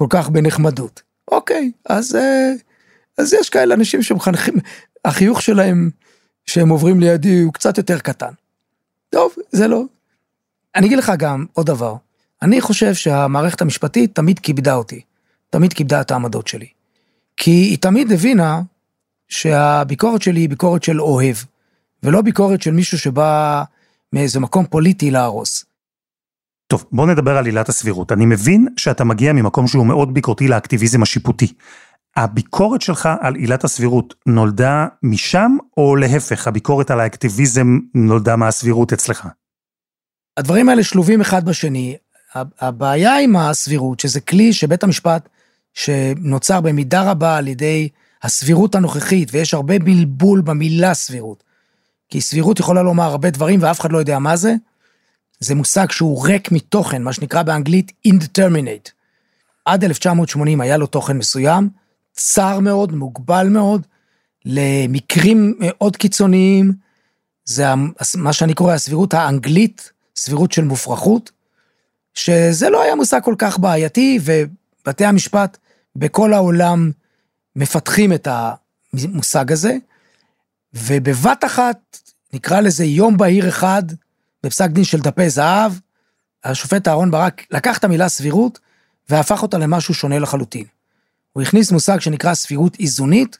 כל 0.00 0.06
כך 0.10 0.28
בנחמדות. 0.28 1.02
אוקיי, 1.30 1.72
אז, 1.86 2.16
אה, 2.16 2.52
אז 3.18 3.32
יש 3.32 3.50
כאלה 3.50 3.74
אנשים 3.74 4.02
שמחנכים, 4.02 4.54
החיוך 5.04 5.42
שלהם 5.42 5.90
שהם 6.46 6.68
עוברים 6.68 7.00
לידי 7.00 7.40
הוא 7.40 7.52
קצת 7.52 7.78
יותר 7.78 7.98
קטן. 7.98 8.32
טוב, 9.10 9.34
זה 9.52 9.68
לא. 9.68 9.82
אני 10.76 10.86
אגיד 10.86 10.98
לך 10.98 11.12
גם 11.18 11.46
עוד 11.52 11.66
דבר, 11.66 11.96
אני 12.42 12.60
חושב 12.60 12.94
שהמערכת 12.94 13.62
המשפטית 13.62 14.14
תמיד 14.14 14.38
כיבדה 14.38 14.74
אותי, 14.74 15.00
תמיד 15.50 15.72
כיבדה 15.72 16.00
את 16.00 16.10
העמדות 16.10 16.48
שלי. 16.48 16.68
כי 17.36 17.50
היא 17.50 17.78
תמיד 17.78 18.12
הבינה 18.12 18.60
שהביקורת 19.28 20.22
שלי 20.22 20.40
היא 20.40 20.48
ביקורת 20.48 20.82
של 20.82 21.00
אוהב, 21.00 21.36
ולא 22.02 22.22
ביקורת 22.22 22.62
של 22.62 22.70
מישהו 22.70 22.98
שבא 22.98 23.62
מאיזה 24.12 24.40
מקום 24.40 24.66
פוליטי 24.66 25.10
להרוס. 25.10 25.64
טוב, 26.70 26.84
בוא 26.92 27.06
נדבר 27.06 27.36
על 27.36 27.46
עילת 27.46 27.68
הסבירות. 27.68 28.12
אני 28.12 28.26
מבין 28.26 28.68
שאתה 28.76 29.04
מגיע 29.04 29.32
ממקום 29.32 29.66
שהוא 29.66 29.86
מאוד 29.86 30.14
ביקורתי 30.14 30.48
לאקטיביזם 30.48 31.02
השיפוטי. 31.02 31.52
הביקורת 32.16 32.82
שלך 32.82 33.08
על 33.20 33.34
עילת 33.34 33.64
הסבירות 33.64 34.14
נולדה 34.26 34.86
משם, 35.02 35.56
או 35.76 35.96
להפך, 35.96 36.46
הביקורת 36.48 36.90
על 36.90 37.00
האקטיביזם 37.00 37.78
נולדה 37.94 38.36
מהסבירות 38.36 38.92
אצלך? 38.92 39.28
הדברים 40.36 40.68
האלה 40.68 40.82
שלובים 40.82 41.20
אחד 41.20 41.44
בשני. 41.44 41.96
הבעיה 42.34 43.18
עם 43.18 43.36
הסבירות, 43.36 44.00
שזה 44.00 44.20
כלי 44.20 44.52
שבית 44.52 44.82
המשפט, 44.82 45.28
שנוצר 45.74 46.60
במידה 46.60 47.10
רבה 47.10 47.36
על 47.36 47.48
ידי 47.48 47.88
הסבירות 48.22 48.74
הנוכחית, 48.74 49.28
ויש 49.32 49.54
הרבה 49.54 49.78
בלבול 49.78 50.40
במילה 50.40 50.94
סבירות. 50.94 51.44
כי 52.08 52.20
סבירות 52.20 52.60
יכולה 52.60 52.82
לומר 52.82 53.04
הרבה 53.04 53.30
דברים 53.30 53.62
ואף 53.62 53.80
אחד 53.80 53.92
לא 53.92 53.98
יודע 53.98 54.18
מה 54.18 54.36
זה, 54.36 54.54
זה 55.40 55.54
מושג 55.54 55.90
שהוא 55.90 56.26
ריק 56.26 56.52
מתוכן, 56.52 57.02
מה 57.02 57.12
שנקרא 57.12 57.42
באנגלית 57.42 57.92
indeterminate. 58.08 58.90
עד 59.64 59.84
1980 59.84 60.60
היה 60.60 60.76
לו 60.76 60.86
תוכן 60.86 61.18
מסוים, 61.18 61.68
צר 62.12 62.60
מאוד, 62.60 62.92
מוגבל 62.92 63.48
מאוד, 63.48 63.86
למקרים 64.44 65.54
מאוד 65.58 65.96
קיצוניים, 65.96 66.72
זה 67.44 67.64
מה 68.16 68.32
שאני 68.32 68.54
קורא 68.54 68.72
הסבירות 68.72 69.14
האנגלית, 69.14 69.92
סבירות 70.16 70.52
של 70.52 70.64
מופרכות, 70.64 71.30
שזה 72.14 72.70
לא 72.70 72.82
היה 72.82 72.94
מושג 72.94 73.20
כל 73.24 73.34
כך 73.38 73.58
בעייתי, 73.58 74.18
ובתי 74.22 75.04
המשפט 75.04 75.58
בכל 75.96 76.32
העולם 76.32 76.90
מפתחים 77.56 78.12
את 78.12 78.28
המושג 78.30 79.52
הזה, 79.52 79.76
ובבת 80.74 81.44
אחת, 81.44 81.98
נקרא 82.32 82.60
לזה 82.60 82.84
יום 82.84 83.16
בהיר 83.16 83.48
אחד, 83.48 83.82
בפסק 84.44 84.70
דין 84.70 84.84
של 84.84 85.00
דפי 85.00 85.30
זהב, 85.30 85.72
השופט 86.44 86.88
אהרן 86.88 87.10
ברק 87.10 87.42
לקח 87.50 87.78
את 87.78 87.84
המילה 87.84 88.08
סבירות 88.08 88.58
והפך 89.08 89.42
אותה 89.42 89.58
למשהו 89.58 89.94
שונה 89.94 90.18
לחלוטין. 90.18 90.64
הוא 91.32 91.42
הכניס 91.42 91.72
מושג 91.72 92.00
שנקרא 92.00 92.34
סבירות 92.34 92.76
איזונית, 92.80 93.38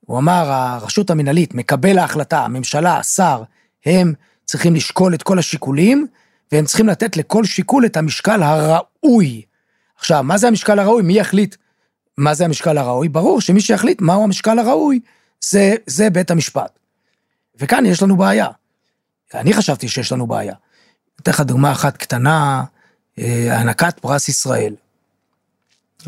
הוא 0.00 0.18
אמר 0.18 0.52
הרשות 0.52 1.10
המנהלית, 1.10 1.54
מקבל 1.54 1.98
ההחלטה, 1.98 2.44
הממשלה, 2.44 2.98
השר, 2.98 3.42
הם 3.86 4.14
צריכים 4.44 4.74
לשקול 4.74 5.14
את 5.14 5.22
כל 5.22 5.38
השיקולים, 5.38 6.06
והם 6.52 6.64
צריכים 6.64 6.88
לתת 6.88 7.16
לכל 7.16 7.44
שיקול 7.44 7.86
את 7.86 7.96
המשקל 7.96 8.42
הראוי. 8.42 9.42
עכשיו, 9.98 10.22
מה 10.22 10.38
זה 10.38 10.48
המשקל 10.48 10.78
הראוי? 10.78 11.02
מי 11.02 11.18
יחליט 11.18 11.56
מה 12.18 12.34
זה 12.34 12.44
המשקל 12.44 12.78
הראוי? 12.78 13.08
ברור 13.08 13.40
שמי 13.40 13.60
שיחליט 13.60 14.00
מהו 14.00 14.24
המשקל 14.24 14.58
הראוי, 14.58 15.00
זה, 15.40 15.74
זה 15.86 16.10
בית 16.10 16.30
המשפט. 16.30 16.78
וכאן 17.60 17.86
יש 17.86 18.02
לנו 18.02 18.16
בעיה. 18.16 18.46
אני 19.34 19.52
חשבתי 19.52 19.88
שיש 19.88 20.12
לנו 20.12 20.26
בעיה. 20.26 20.54
אתן 21.20 21.30
לך 21.30 21.40
דוגמה 21.40 21.72
אחת 21.72 21.96
קטנה, 21.96 22.64
אה, 23.18 23.56
הענקת 23.56 24.00
פרס 24.00 24.28
ישראל. 24.28 24.74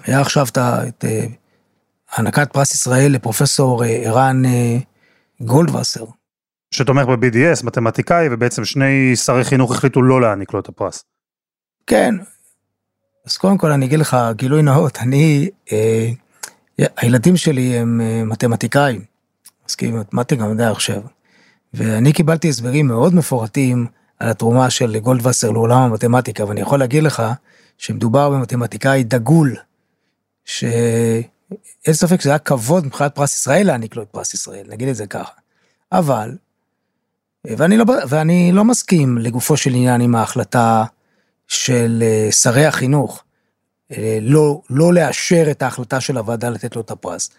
היה 0.05 0.21
עכשיו 0.21 0.47
את 0.59 1.05
אה, 1.05 1.27
הענקת 2.11 2.53
פרס 2.53 2.75
ישראל 2.75 3.13
לפרופסור 3.13 3.85
אה, 3.85 3.89
ערן 3.89 4.43
גולדווסר. 5.41 6.05
שתומך 6.71 7.05
ב-BDS, 7.07 7.67
מתמטיקאי, 7.67 8.29
ובעצם 8.31 8.65
שני 8.65 9.17
שרי 9.17 9.45
חינוך 9.45 9.73
החליטו 9.73 10.03
לא 10.03 10.21
להעניק 10.21 10.53
לו 10.55 10.61
את 10.61 10.69
הפרס. 10.69 11.05
כן, 11.87 12.15
אז 13.27 13.37
קודם 13.37 13.59
כל 13.59 13.73
אני 13.73 13.87
אגיד 13.87 13.99
לך 13.99 14.17
גילוי 14.33 14.63
נאות, 14.63 14.99
אני, 14.99 15.51
אה, 15.73 16.09
הילדים 16.97 17.37
שלי 17.37 17.79
הם 17.79 18.01
מתמטיקאים, 18.29 19.05
מסכים 19.69 20.01
מתמטיקה 20.01 20.45
מדעי 20.45 20.67
עכשיו. 20.67 21.03
ואני 21.75 22.13
קיבלתי 22.13 22.49
הסברים 22.49 22.87
מאוד 22.87 23.15
מפורטים 23.15 23.87
על 24.19 24.29
התרומה 24.29 24.71
של 24.71 24.99
גולדווסר 24.99 25.51
לעולם 25.51 25.79
המתמטיקה, 25.79 26.45
ואני 26.45 26.61
יכול 26.61 26.79
להגיד 26.79 27.03
לך 27.03 27.23
שמדובר 27.79 28.31
במתמטיקאי 28.31 29.05
דגול, 29.05 29.57
שאין 30.45 31.23
ספק 31.93 32.21
שזה 32.21 32.31
היה 32.31 32.39
כבוד 32.39 32.87
מבחינת 32.87 33.15
פרס 33.15 33.35
ישראל 33.35 33.67
להעניק 33.67 33.97
לו 33.97 34.03
את 34.03 34.09
פרס 34.09 34.35
ישראל, 34.35 34.67
נגיד 34.69 34.89
את 34.89 34.97
זה 34.97 35.07
ככה. 35.07 35.33
אבל, 35.93 36.37
ואני 37.45 37.77
לא, 37.77 37.85
ואני 38.09 38.53
לא 38.53 38.65
מסכים 38.65 39.19
לגופו 39.19 39.57
של 39.57 39.71
עניין 39.71 40.01
עם 40.01 40.15
ההחלטה 40.15 40.85
של 41.49 42.03
אה, 42.03 42.33
שרי 42.33 42.67
החינוך, 42.67 43.25
אה, 43.93 44.19
לא, 44.23 44.61
לא 44.71 44.95
לאשר 44.95 45.47
את 45.51 45.63
ההחלטה 45.63 46.01
של 46.01 46.19
הוועדה 46.19 46.51
לתת 46.51 46.77
לו 46.77 46.83
את 46.83 46.91
הפרס. 46.91 47.31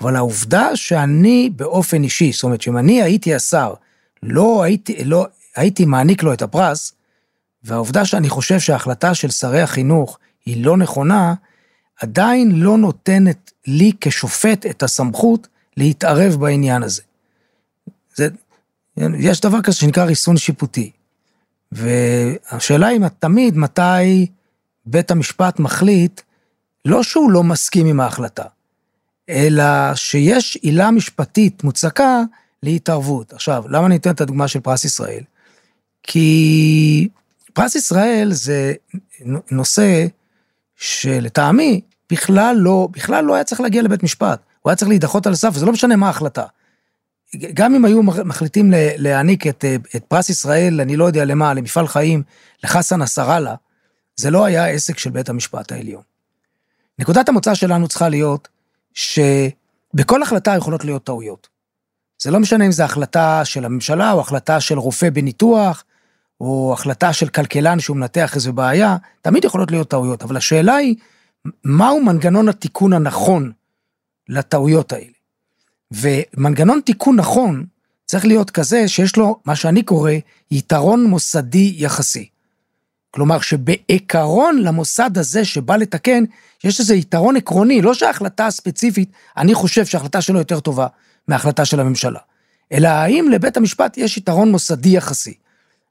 אבל 0.00 0.16
העובדה 0.16 0.76
שאני 0.76 1.50
באופן 1.56 2.02
אישי, 2.02 2.32
זאת 2.32 2.44
אומרת 2.44 2.62
שאם 2.62 2.78
אני 2.78 3.02
הייתי 3.02 3.34
השר, 3.34 3.74
לא 4.22 4.62
הייתי, 4.62 5.04
לא, 5.04 5.26
הייתי 5.56 5.84
מעניק 5.84 6.22
לו 6.22 6.32
את 6.32 6.42
הפרס, 6.42 6.92
והעובדה 7.64 8.04
שאני 8.04 8.28
חושב 8.28 8.58
שההחלטה 8.58 9.14
של 9.14 9.30
שרי 9.30 9.60
החינוך 9.60 10.18
היא 10.46 10.64
לא 10.64 10.76
נכונה, 10.76 11.34
עדיין 12.00 12.50
לא 12.50 12.78
נותנת 12.78 13.50
לי 13.66 13.92
כשופט 14.00 14.66
את 14.66 14.82
הסמכות 14.82 15.48
להתערב 15.76 16.34
בעניין 16.34 16.82
הזה. 16.82 17.02
זה, 18.14 18.28
יש 19.18 19.40
דבר 19.40 19.62
כזה 19.62 19.76
שנקרא 19.76 20.04
ריסון 20.04 20.36
שיפוטי. 20.36 20.90
והשאלה 21.72 22.86
היא 22.86 23.00
תמיד 23.18 23.56
מתי 23.56 24.26
בית 24.86 25.10
המשפט 25.10 25.58
מחליט, 25.58 26.20
לא 26.84 27.02
שהוא 27.02 27.30
לא 27.30 27.42
מסכים 27.42 27.86
עם 27.86 28.00
ההחלטה, 28.00 28.44
אלא 29.28 29.94
שיש 29.94 30.56
עילה 30.56 30.90
משפטית 30.90 31.64
מוצקה 31.64 32.22
להתערבות. 32.62 33.32
עכשיו, 33.32 33.64
למה 33.68 33.86
אני 33.86 33.96
אתן 33.96 34.10
את 34.10 34.20
הדוגמה 34.20 34.48
של 34.48 34.60
פרס 34.60 34.84
ישראל? 34.84 35.22
כי 36.02 37.08
פרס 37.52 37.74
ישראל 37.74 38.28
זה 38.32 38.72
נושא 39.50 40.06
שלטעמי 40.76 41.80
בכלל 42.10 42.56
לא, 42.58 42.88
בכלל 42.90 43.24
לא 43.24 43.34
היה 43.34 43.44
צריך 43.44 43.60
להגיע 43.60 43.82
לבית 43.82 44.02
משפט, 44.02 44.40
הוא 44.62 44.70
היה 44.70 44.76
צריך 44.76 44.88
להידחות 44.88 45.26
על 45.26 45.32
הסף, 45.32 45.50
וזה 45.52 45.66
לא 45.66 45.72
משנה 45.72 45.96
מה 45.96 46.06
ההחלטה. 46.06 46.44
גם 47.54 47.74
אם 47.74 47.84
היו 47.84 48.02
מחליטים 48.02 48.72
להעניק 48.74 49.46
את, 49.46 49.64
את 49.96 50.04
פרס 50.04 50.30
ישראל, 50.30 50.80
אני 50.80 50.96
לא 50.96 51.04
יודע 51.04 51.24
למה, 51.24 51.54
למפעל 51.54 51.86
חיים, 51.86 52.22
לחסן 52.64 53.02
נסראללה, 53.02 53.54
זה 54.16 54.30
לא 54.30 54.44
היה 54.44 54.66
עסק 54.66 54.98
של 54.98 55.10
בית 55.10 55.28
המשפט 55.28 55.72
העליון. 55.72 56.02
נקודת 56.98 57.28
המוצא 57.28 57.54
שלנו 57.54 57.88
צריכה 57.88 58.08
להיות 58.08 58.48
שבכל 58.96 60.22
החלטה 60.22 60.56
יכולות 60.56 60.84
להיות 60.84 61.04
טעויות. 61.04 61.48
זה 62.22 62.30
לא 62.30 62.40
משנה 62.40 62.66
אם 62.66 62.72
זו 62.72 62.82
החלטה 62.82 63.44
של 63.44 63.64
הממשלה, 63.64 64.12
או 64.12 64.20
החלטה 64.20 64.60
של 64.60 64.78
רופא 64.78 65.10
בניתוח, 65.10 65.84
או 66.40 66.70
החלטה 66.72 67.12
של 67.12 67.28
כלכלן 67.28 67.80
שהוא 67.80 67.96
מנתח 67.96 68.34
איזו 68.34 68.52
בעיה, 68.52 68.96
תמיד 69.22 69.44
יכולות 69.44 69.70
להיות 69.70 69.90
טעויות, 69.90 70.22
אבל 70.22 70.36
השאלה 70.36 70.74
היא, 70.74 70.96
מהו 71.64 72.02
מנגנון 72.02 72.48
התיקון 72.48 72.92
הנכון 72.92 73.52
לטעויות 74.28 74.92
האלה? 74.92 75.12
ומנגנון 75.92 76.80
תיקון 76.84 77.16
נכון 77.16 77.66
צריך 78.06 78.24
להיות 78.24 78.50
כזה 78.50 78.88
שיש 78.88 79.16
לו, 79.16 79.40
מה 79.44 79.56
שאני 79.56 79.82
קורא, 79.82 80.12
יתרון 80.50 81.04
מוסדי 81.04 81.74
יחסי. 81.76 82.28
כלומר 83.16 83.40
שבעיקרון 83.40 84.58
למוסד 84.58 85.18
הזה 85.18 85.44
שבא 85.44 85.76
לתקן, 85.76 86.24
יש 86.64 86.80
איזה 86.80 86.94
יתרון 86.94 87.36
עקרוני, 87.36 87.82
לא 87.82 87.94
שההחלטה 87.94 88.46
הספציפית, 88.46 89.12
אני 89.36 89.54
חושב 89.54 89.86
שההחלטה 89.86 90.20
שלו 90.20 90.38
יותר 90.38 90.60
טובה 90.60 90.86
מההחלטה 91.28 91.64
של 91.64 91.80
הממשלה, 91.80 92.18
אלא 92.72 92.88
האם 92.88 93.28
לבית 93.30 93.56
המשפט 93.56 93.98
יש 93.98 94.16
יתרון 94.16 94.50
מוסדי 94.50 94.88
יחסי. 94.88 95.34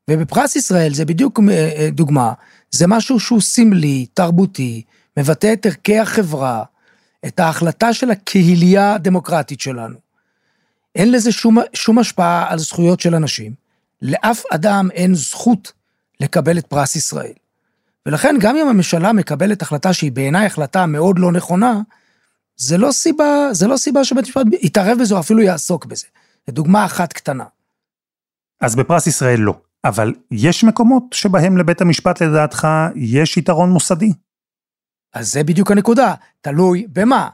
ובפרס 0.10 0.56
ישראל 0.56 0.94
זה 0.94 1.06
בדיוק 1.06 1.40
אה, 1.50 1.54
אה, 1.54 1.90
דוגמה, 1.92 2.34
זה 2.72 2.88
משהו 2.88 3.20
שהוא 3.20 3.42
סמלי, 3.42 4.06
תרבותי, 4.14 4.82
מבטא 5.18 5.54
את 5.54 5.66
ערכי 5.66 6.00
החברה, 6.00 6.64
את 7.26 7.40
ההחלטה 7.40 7.94
של 7.94 8.12
הקהילייה 8.12 8.94
הדמוקרטית 8.94 9.60
שלנו. 9.60 9.98
אין 10.96 11.12
לזה 11.12 11.32
שום, 11.32 11.58
שום 11.74 12.00
השפעה 12.00 12.46
על 12.50 12.60
זכויות 12.60 13.00
של 13.00 13.16
אנשים. 13.16 13.54
לאף 14.02 14.44
אדם 14.52 14.90
אין 14.94 15.16
זכות 15.16 15.72
לקבל 16.20 16.58
את 16.58 16.68
פרס 16.68 16.96
ישראל. 16.96 17.34
ולכן 18.06 18.36
גם 18.40 18.56
אם 18.56 18.68
הממשלה 18.68 19.14
מקבלת 19.14 19.62
החלטה 19.62 19.94
שהיא 19.94 20.12
בעיניי 20.12 20.46
החלטה 20.46 20.86
מאוד 20.86 21.20
לא 21.20 21.32
נכונה, 21.32 21.82
זה 22.56 22.78
לא 22.78 22.92
סיבה, 22.92 23.50
זה 23.52 23.68
לא 23.68 23.78
סיבה 23.78 24.04
שבית 24.04 24.26
המשפט 24.26 24.46
יתערב 24.62 24.98
בזה 25.02 25.16
או 25.16 25.20
אפילו 25.20 25.42
יעסוק 25.42 25.86
בזה. 25.86 26.06
זו 26.48 26.54
דוגמה 26.54 26.86
אחת 26.86 27.14
קטנה. 27.14 27.44
אז 28.62 28.76
בפרס 28.76 29.08
ישראל 29.08 29.40
לא, 29.40 29.56
אבל 29.84 30.14
יש 30.32 30.64
מקומות 30.64 31.04
שבהם 31.12 31.58
לבית 31.58 31.82
המשפט 31.82 32.22
לדעתך 32.22 32.68
יש 32.96 33.38
יתרון 33.38 33.70
מוסדי. 33.70 34.14
אז 35.14 35.32
זה 35.32 35.44
בדיוק 35.44 35.72
הנקודה, 35.72 36.14
תלוי 36.42 36.88
במה. 36.90 37.30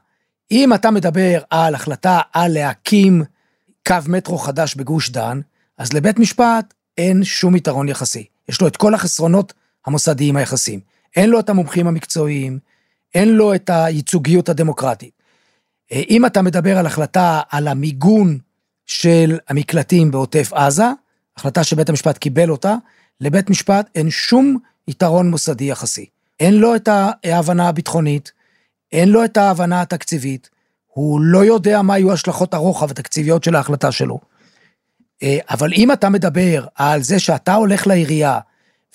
אם 0.51 0.73
אתה 0.73 0.91
מדבר 0.91 1.41
על 1.49 1.75
החלטה 1.75 2.19
על 2.33 2.53
להקים 2.53 3.23
קו 3.87 3.95
מטרו 4.07 4.37
חדש 4.37 4.75
בגוש 4.75 5.09
דן, 5.09 5.39
אז 5.77 5.93
לבית 5.93 6.19
משפט 6.19 6.73
אין 6.97 7.23
שום 7.23 7.55
יתרון 7.55 7.89
יחסי. 7.89 8.25
יש 8.51 8.61
לו 8.61 8.67
את 8.67 8.77
כל 8.77 8.93
החסרונות 8.93 9.53
המוסדיים 9.85 10.37
היחסיים. 10.37 10.79
אין 11.15 11.29
לו 11.29 11.39
את 11.39 11.49
המומחים 11.49 11.87
המקצועיים, 11.87 12.59
אין 13.15 13.29
לו 13.29 13.55
את 13.55 13.69
הייצוגיות 13.73 14.49
הדמוקרטית. 14.49 15.11
אה, 15.91 16.01
אם 16.09 16.25
אתה 16.25 16.41
מדבר 16.41 16.77
על 16.77 16.85
החלטה 16.85 17.41
על 17.49 17.67
המיגון 17.67 18.37
של 18.85 19.37
המקלטים 19.49 20.11
בעוטף 20.11 20.53
עזה, 20.53 20.85
החלטה 21.37 21.63
שבית 21.63 21.89
המשפט 21.89 22.17
קיבל 22.17 22.49
אותה, 22.49 22.75
לבית 23.21 23.49
משפט 23.49 23.89
אין 23.95 24.09
שום 24.09 24.57
יתרון 24.87 25.29
מוסדי 25.29 25.63
יחסי. 25.63 26.05
אין 26.39 26.53
לו 26.53 26.75
את 26.75 26.89
ההבנה 27.23 27.67
הביטחונית, 27.67 28.31
אין 28.91 29.09
לו 29.09 29.25
את 29.25 29.37
ההבנה 29.37 29.81
התקציבית, 29.81 30.49
הוא 30.87 31.21
לא 31.21 31.45
יודע 31.45 31.81
מה 31.81 31.97
יהיו 31.97 32.11
השלכות 32.11 32.53
הרוחב 32.53 32.91
התקציביות 32.91 33.43
של 33.43 33.55
ההחלטה 33.55 33.91
שלו. 33.91 34.30
אה, 35.23 35.37
אבל 35.49 35.73
אם 35.73 35.91
אתה 35.91 36.09
מדבר 36.09 36.65
על 36.75 37.03
זה 37.03 37.19
שאתה 37.19 37.53
הולך 37.53 37.87
לעירייה 37.87 38.39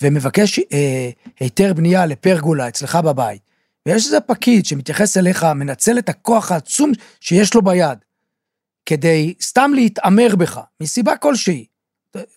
ומבקש 0.01 0.59
אה, 0.59 1.09
היתר 1.39 1.73
בנייה 1.73 2.05
לפרגולה 2.05 2.67
אצלך 2.67 2.95
בבית, 2.95 3.41
ויש 3.85 4.05
איזה 4.05 4.19
פקיד 4.19 4.65
שמתייחס 4.65 5.17
אליך, 5.17 5.43
מנצל 5.43 5.99
את 5.99 6.09
הכוח 6.09 6.51
העצום 6.51 6.91
שיש 7.19 7.53
לו 7.53 7.61
ביד, 7.61 7.97
כדי 8.85 9.33
סתם 9.41 9.71
להתעמר 9.75 10.35
בך, 10.35 10.59
מסיבה 10.81 11.17
כלשהי. 11.17 11.65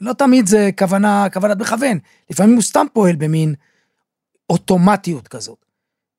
לא 0.01 0.13
תמיד 0.13 0.47
זה 0.47 0.71
כוונה, 0.79 1.27
כוונת 1.33 1.57
מכוון, 1.61 1.99
לפעמים 2.31 2.55
הוא 2.55 2.63
סתם 2.63 2.87
פועל 2.93 3.17
במין 3.17 3.55
אוטומטיות 4.51 5.29
כזאת, 5.29 5.65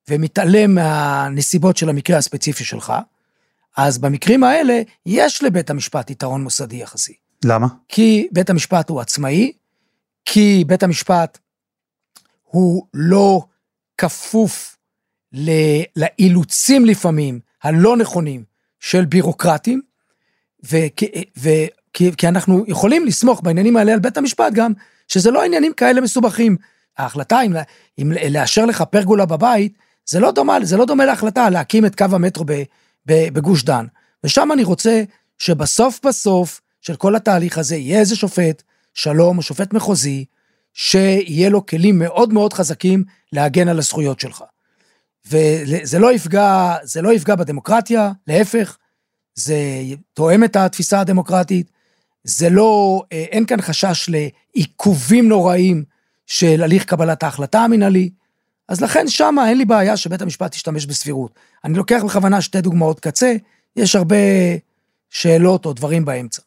ומתעלם 0.09 0.75
מהנסיבות 0.75 1.77
של 1.77 1.89
המקרה 1.89 2.17
הספציפי 2.17 2.63
שלך, 2.63 2.93
אז 3.77 3.97
במקרים 3.97 4.43
האלה 4.43 4.81
יש 5.05 5.43
לבית 5.43 5.69
המשפט 5.69 6.09
יתרון 6.09 6.43
מוסדי 6.43 6.75
יחסי. 6.75 7.13
למה? 7.45 7.67
כי 7.87 8.27
בית 8.31 8.49
המשפט 8.49 8.89
הוא 8.89 9.01
עצמאי, 9.01 9.51
כי 10.25 10.63
בית 10.67 10.83
המשפט 10.83 11.37
הוא 12.43 12.85
לא 12.93 13.45
כפוף 13.97 14.77
לאילוצים 15.95 16.85
לפעמים 16.85 17.39
הלא 17.63 17.97
נכונים 17.97 18.43
של 18.79 19.05
בירוקרטים, 19.05 19.81
וכי, 20.63 21.05
וכי, 21.37 22.11
כי 22.17 22.27
אנחנו 22.27 22.63
יכולים 22.67 23.05
לסמוך 23.05 23.41
בעניינים 23.43 23.77
האלה 23.77 23.93
על 23.93 23.99
בית 23.99 24.17
המשפט 24.17 24.53
גם, 24.53 24.71
שזה 25.07 25.31
לא 25.31 25.43
עניינים 25.43 25.73
כאלה 25.73 26.01
מסובכים. 26.01 26.57
ההחלטה 26.97 27.41
אם, 27.41 27.53
אם 28.01 28.11
לאשר 28.29 28.65
לך 28.65 28.81
פרגולה 28.81 29.25
בבית, 29.25 29.77
זה 30.05 30.19
לא 30.19 30.31
דומה, 30.31 30.57
זה 30.63 30.77
לא 30.77 30.85
דומה 30.85 31.05
להחלטה 31.05 31.49
להקים 31.49 31.85
את 31.85 31.95
קו 31.95 32.05
המטרו 32.11 32.45
בגוש 33.05 33.63
דן. 33.63 33.85
ושם 34.23 34.51
אני 34.51 34.63
רוצה 34.63 35.03
שבסוף 35.37 36.05
בסוף 36.05 36.61
של 36.81 36.95
כל 36.95 37.15
התהליך 37.15 37.57
הזה 37.57 37.75
יהיה 37.75 37.99
איזה 37.99 38.15
שופט, 38.15 38.63
שלום 38.93 39.37
או 39.37 39.41
שופט 39.41 39.73
מחוזי, 39.73 40.25
שיהיה 40.73 41.49
לו 41.49 41.65
כלים 41.65 41.99
מאוד 41.99 42.33
מאוד 42.33 42.53
חזקים 42.53 43.03
להגן 43.33 43.67
על 43.67 43.79
הזכויות 43.79 44.19
שלך. 44.19 44.43
וזה 45.27 45.99
לא 45.99 46.13
יפגע, 46.13 46.75
זה 46.83 47.01
לא 47.01 47.13
יפגע 47.13 47.35
בדמוקרטיה, 47.35 48.11
להפך, 48.27 48.77
זה 49.35 49.55
תואם 50.13 50.43
את 50.43 50.55
התפיסה 50.55 50.99
הדמוקרטית, 50.99 51.71
זה 52.23 52.49
לא, 52.49 53.01
אה, 53.11 53.25
אין 53.31 53.45
כאן 53.45 53.61
חשש 53.61 54.09
לעיכובים 54.09 55.29
נוראים 55.29 55.83
של 56.27 56.63
הליך 56.63 56.85
קבלת 56.85 57.23
ההחלטה 57.23 57.59
המינהלי, 57.59 58.09
אז 58.67 58.81
לכן 58.81 59.07
שמה 59.07 59.49
אין 59.49 59.57
לי 59.57 59.65
בעיה 59.65 59.97
שבית 59.97 60.21
המשפט 60.21 60.55
ישתמש 60.55 60.85
בסבירות. 60.85 61.35
אני 61.63 61.77
לוקח 61.77 62.01
בכוונה 62.05 62.41
שתי 62.41 62.61
דוגמאות 62.61 62.99
קצה, 62.99 63.35
יש 63.75 63.95
הרבה 63.95 64.15
שאלות 65.09 65.65
או 65.65 65.73
דברים 65.73 66.05
באמצע. 66.05 66.41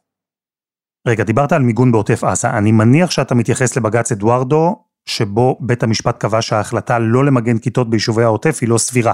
רגע, 1.06 1.24
דיברת 1.24 1.52
על 1.52 1.62
מיגון 1.62 1.92
בעוטף 1.92 2.24
עזה, 2.24 2.50
אני 2.50 2.72
מניח 2.72 3.10
שאתה 3.10 3.34
מתייחס 3.34 3.76
לבג"ץ 3.76 4.12
אדוארדו, 4.12 4.76
שבו 5.06 5.58
בית 5.60 5.82
המשפט 5.82 6.18
קבע 6.18 6.42
שההחלטה 6.42 6.98
לא 6.98 7.24
למגן 7.24 7.58
כיתות 7.58 7.90
ביישובי 7.90 8.22
העוטף 8.22 8.58
היא 8.60 8.68
לא 8.68 8.78
סבירה. 8.78 9.12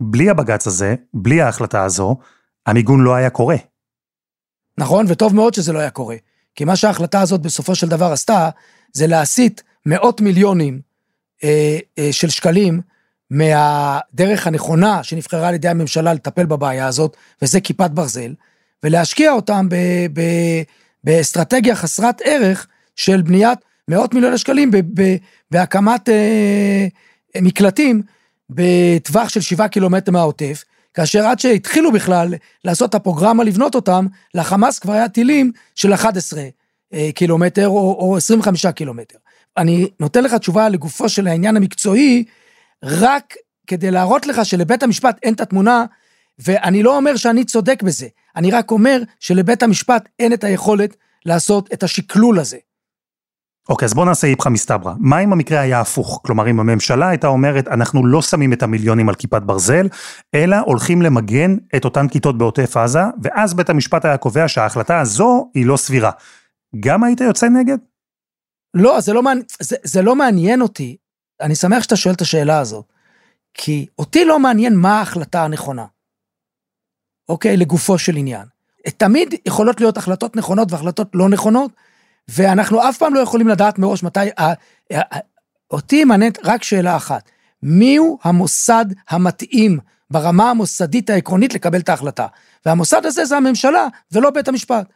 בלי 0.00 0.30
הבג"ץ 0.30 0.66
הזה, 0.66 0.94
בלי 1.14 1.42
ההחלטה 1.42 1.84
הזו, 1.84 2.16
המיגון 2.66 3.00
לא 3.00 3.14
היה 3.14 3.30
קורה. 3.30 3.56
נכון, 4.78 5.06
וטוב 5.08 5.34
מאוד 5.34 5.54
שזה 5.54 5.72
לא 5.72 5.78
היה 5.78 5.90
קורה. 5.90 6.16
כי 6.54 6.64
מה 6.64 6.76
שההחלטה 6.76 7.20
הזאת 7.20 7.40
בסופו 7.40 7.74
של 7.74 7.88
דבר 7.88 8.12
עשתה, 8.12 8.50
זה 8.92 9.06
להסיט 9.06 9.60
מאות 9.86 10.20
מיליונים 10.20 10.80
אה, 11.44 11.78
אה, 11.98 12.12
של 12.12 12.28
שקלים 12.28 12.80
מהדרך 13.30 14.46
הנכונה 14.46 15.02
שנבחרה 15.02 15.48
על 15.48 15.54
ידי 15.54 15.68
הממשלה 15.68 16.14
לטפל 16.14 16.46
בבעיה 16.46 16.86
הזאת, 16.86 17.16
וזה 17.42 17.60
כיפת 17.60 17.90
ברזל, 17.90 18.34
ולהשקיע 18.82 19.32
אותם 19.32 19.68
ב, 19.68 19.74
ב, 20.12 20.20
באסטרטגיה 21.04 21.76
חסרת 21.76 22.20
ערך 22.24 22.66
של 22.96 23.22
בניית 23.22 23.58
מאות 23.88 24.14
מיליוני 24.14 24.38
שקלים 24.38 24.70
בהקמת 25.50 26.08
אה, 26.08 26.86
מקלטים 27.42 28.02
בטווח 28.50 29.28
של 29.28 29.40
שבעה 29.40 29.68
קילומטר 29.68 30.12
מהעוטף, 30.12 30.64
כאשר 30.94 31.26
עד 31.26 31.38
שהתחילו 31.38 31.92
בכלל 31.92 32.34
לעשות 32.64 32.90
את 32.90 32.94
הפרוגרמה 32.94 33.44
לבנות 33.44 33.74
אותם, 33.74 34.06
לחמאס 34.34 34.78
כבר 34.78 34.92
היה 34.92 35.08
טילים 35.08 35.52
של 35.74 35.94
11 35.94 36.42
אה, 36.94 37.10
קילומטר 37.14 37.68
או, 37.68 37.96
או 38.00 38.16
25 38.16 38.66
קילומטר. 38.66 39.18
אני 39.56 39.88
נותן 40.00 40.24
לך 40.24 40.34
תשובה 40.34 40.68
לגופו 40.68 41.08
של 41.08 41.26
העניין 41.26 41.56
המקצועי, 41.56 42.24
רק 42.84 43.34
כדי 43.66 43.90
להראות 43.90 44.26
לך 44.26 44.44
שלבית 44.44 44.82
המשפט 44.82 45.18
אין 45.22 45.34
את 45.34 45.40
התמונה, 45.40 45.84
ואני 46.38 46.82
לא 46.82 46.96
אומר 46.96 47.16
שאני 47.16 47.44
צודק 47.44 47.82
בזה, 47.82 48.06
אני 48.36 48.50
רק 48.50 48.70
אומר 48.70 49.02
שלבית 49.20 49.62
המשפט 49.62 50.08
אין 50.18 50.32
את 50.32 50.44
היכולת 50.44 50.96
לעשות 51.26 51.72
את 51.72 51.82
השקלול 51.82 52.38
הזה. 52.38 52.56
אוקיי, 53.68 53.86
אז 53.86 53.94
בוא 53.94 54.04
נעשה 54.04 54.26
איפכא 54.26 54.48
מסתברא. 54.48 54.92
מה 54.98 55.18
אם 55.20 55.32
המקרה 55.32 55.60
היה 55.60 55.80
הפוך? 55.80 56.20
כלומר, 56.26 56.50
אם 56.50 56.60
הממשלה 56.60 57.08
הייתה 57.08 57.26
אומרת, 57.26 57.68
אנחנו 57.68 58.06
לא 58.06 58.22
שמים 58.22 58.52
את 58.52 58.62
המיליונים 58.62 59.08
על 59.08 59.14
כיפת 59.14 59.42
ברזל, 59.42 59.88
אלא 60.34 60.56
הולכים 60.56 61.02
למגן 61.02 61.56
את 61.76 61.84
אותן 61.84 62.08
כיתות 62.08 62.38
בעוטף 62.38 62.76
עזה, 62.76 63.00
ואז 63.22 63.54
בית 63.54 63.70
המשפט 63.70 64.04
היה 64.04 64.16
קובע 64.16 64.48
שההחלטה 64.48 65.00
הזו 65.00 65.50
היא 65.54 65.66
לא 65.66 65.76
סבירה. 65.76 66.10
גם 66.80 67.04
היית 67.04 67.20
יוצא 67.20 67.48
נגד? 67.48 67.78
לא, 68.74 69.00
זה 69.00 69.12
לא, 69.12 69.22
מעניין, 69.22 69.46
זה, 69.60 69.76
זה 69.84 70.02
לא 70.02 70.16
מעניין 70.16 70.60
אותי. 70.60 70.96
אני 71.40 71.54
שמח 71.54 71.82
שאתה 71.82 71.96
שואל 71.96 72.14
את 72.14 72.20
השאלה 72.20 72.58
הזאת. 72.58 72.84
כי 73.54 73.86
אותי 73.98 74.24
לא 74.24 74.38
מעניין 74.38 74.76
מה 74.76 74.98
ההחלטה 74.98 75.44
הנכונה. 75.44 75.84
אוקיי? 77.28 77.56
לגופו 77.56 77.98
של 77.98 78.16
עניין. 78.16 78.44
תמיד 78.96 79.34
יכולות 79.46 79.80
להיות 79.80 79.96
החלטות 79.96 80.36
נכונות 80.36 80.72
והחלטות 80.72 81.08
לא 81.14 81.28
נכונות, 81.28 81.70
ואנחנו 82.28 82.88
אף 82.88 82.98
פעם 82.98 83.14
לא 83.14 83.20
יכולים 83.20 83.48
לדעת 83.48 83.78
מראש 83.78 84.02
מתי... 84.02 84.28
אותי 85.70 86.04
מעניינת 86.04 86.38
רק 86.44 86.62
שאלה 86.62 86.96
אחת, 86.96 87.30
מיהו 87.62 88.18
המוסד 88.22 88.84
המתאים 89.08 89.78
ברמה 90.10 90.50
המוסדית 90.50 91.10
העקרונית 91.10 91.54
לקבל 91.54 91.80
את 91.80 91.88
ההחלטה? 91.88 92.26
והמוסד 92.66 93.06
הזה 93.06 93.24
זה 93.24 93.36
הממשלה 93.36 93.86
ולא 94.12 94.30
בית 94.30 94.48
המשפט. 94.48 94.86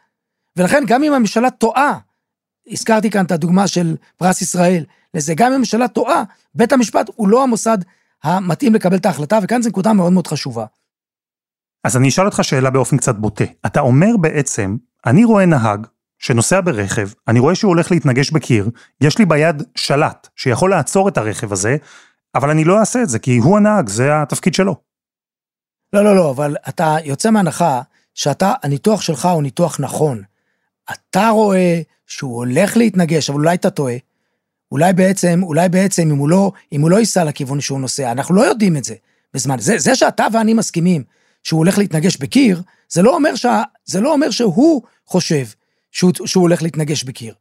ולכן 0.57 0.83
גם 0.87 1.03
אם 1.03 1.13
הממשלה 1.13 1.49
טועה, 1.49 1.97
הזכרתי 2.67 3.09
כאן 3.09 3.25
את 3.25 3.31
הדוגמה 3.31 3.67
של 3.67 3.95
פרס 4.17 4.41
ישראל, 4.41 4.85
לזה 5.13 5.33
גם 5.33 5.47
אם 5.47 5.53
הממשלה 5.53 5.87
טועה, 5.87 6.23
בית 6.55 6.73
המשפט 6.73 7.09
הוא 7.15 7.27
לא 7.27 7.43
המוסד 7.43 7.77
המתאים 8.23 8.75
לקבל 8.75 8.97
את 8.97 9.05
ההחלטה, 9.05 9.39
וכאן 9.43 9.61
זו 9.61 9.69
נקודה 9.69 9.93
מאוד 9.93 10.13
מאוד 10.13 10.27
חשובה. 10.27 10.65
אז 11.83 11.97
אני 11.97 12.09
אשאל 12.09 12.25
אותך 12.25 12.39
שאלה 12.43 12.69
באופן 12.69 12.97
קצת 12.97 13.15
בוטה. 13.15 13.43
אתה 13.65 13.79
אומר 13.79 14.17
בעצם, 14.21 14.77
אני 15.05 15.23
רואה 15.23 15.45
נהג 15.45 15.87
שנוסע 16.19 16.61
ברכב, 16.61 17.09
אני 17.27 17.39
רואה 17.39 17.55
שהוא 17.55 17.69
הולך 17.69 17.91
להתנגש 17.91 18.31
בקיר, 18.31 18.69
יש 19.01 19.17
לי 19.17 19.25
ביד 19.25 19.63
שלט 19.75 20.27
שיכול 20.35 20.69
לעצור 20.69 21.09
את 21.09 21.17
הרכב 21.17 21.53
הזה, 21.53 21.77
אבל 22.35 22.49
אני 22.49 22.63
לא 22.63 22.79
אעשה 22.79 23.03
את 23.03 23.09
זה, 23.09 23.19
כי 23.19 23.37
הוא 23.37 23.57
הנהג, 23.57 23.89
זה 23.89 24.21
התפקיד 24.21 24.53
שלו. 24.53 24.75
לא, 25.93 26.03
לא, 26.03 26.15
לא, 26.15 26.31
אבל 26.31 26.55
אתה 26.69 26.97
יוצא 27.03 27.31
מהנחה 27.31 27.81
שאתה, 28.13 28.53
הניתוח 28.63 29.01
שלך 29.01 29.25
הוא 29.25 29.43
ניתוח 29.43 29.79
נכון. 29.79 30.23
אתה 30.91 31.29
רואה 31.29 31.81
שהוא 32.07 32.35
הולך 32.35 32.77
להתנגש, 32.77 33.29
אבל 33.29 33.39
אולי 33.39 33.55
אתה 33.55 33.69
טועה. 33.69 33.95
אולי 34.71 34.93
בעצם, 34.93 35.39
אולי 35.43 35.69
בעצם 35.69 36.11
אם 36.11 36.17
הוא 36.17 36.29
לא, 36.29 36.51
אם 36.71 36.81
הוא 36.81 36.89
לא 36.89 36.99
ייסע 36.99 37.23
לכיוון 37.23 37.61
שהוא 37.61 37.79
נוסע, 37.79 38.11
אנחנו 38.11 38.35
לא 38.35 38.41
יודעים 38.41 38.77
את 38.77 38.83
זה 38.83 38.95
בזמן. 39.33 39.59
זה, 39.59 39.77
זה 39.77 39.95
שאתה 39.95 40.27
ואני 40.33 40.53
מסכימים 40.53 41.03
שהוא 41.43 41.57
הולך 41.57 41.77
להתנגש 41.77 42.17
בקיר, 42.17 42.61
זה 42.89 43.01
לא 43.01 43.15
אומר, 43.15 43.35
שה, 43.35 43.63
זה 43.85 44.01
לא 44.01 44.13
אומר 44.13 44.29
שהוא 44.31 44.81
חושב 45.05 45.45
שהוא, 45.91 46.11
שהוא 46.25 46.41
הולך 46.41 46.63
להתנגש 46.63 47.03
בקיר. 47.03 47.33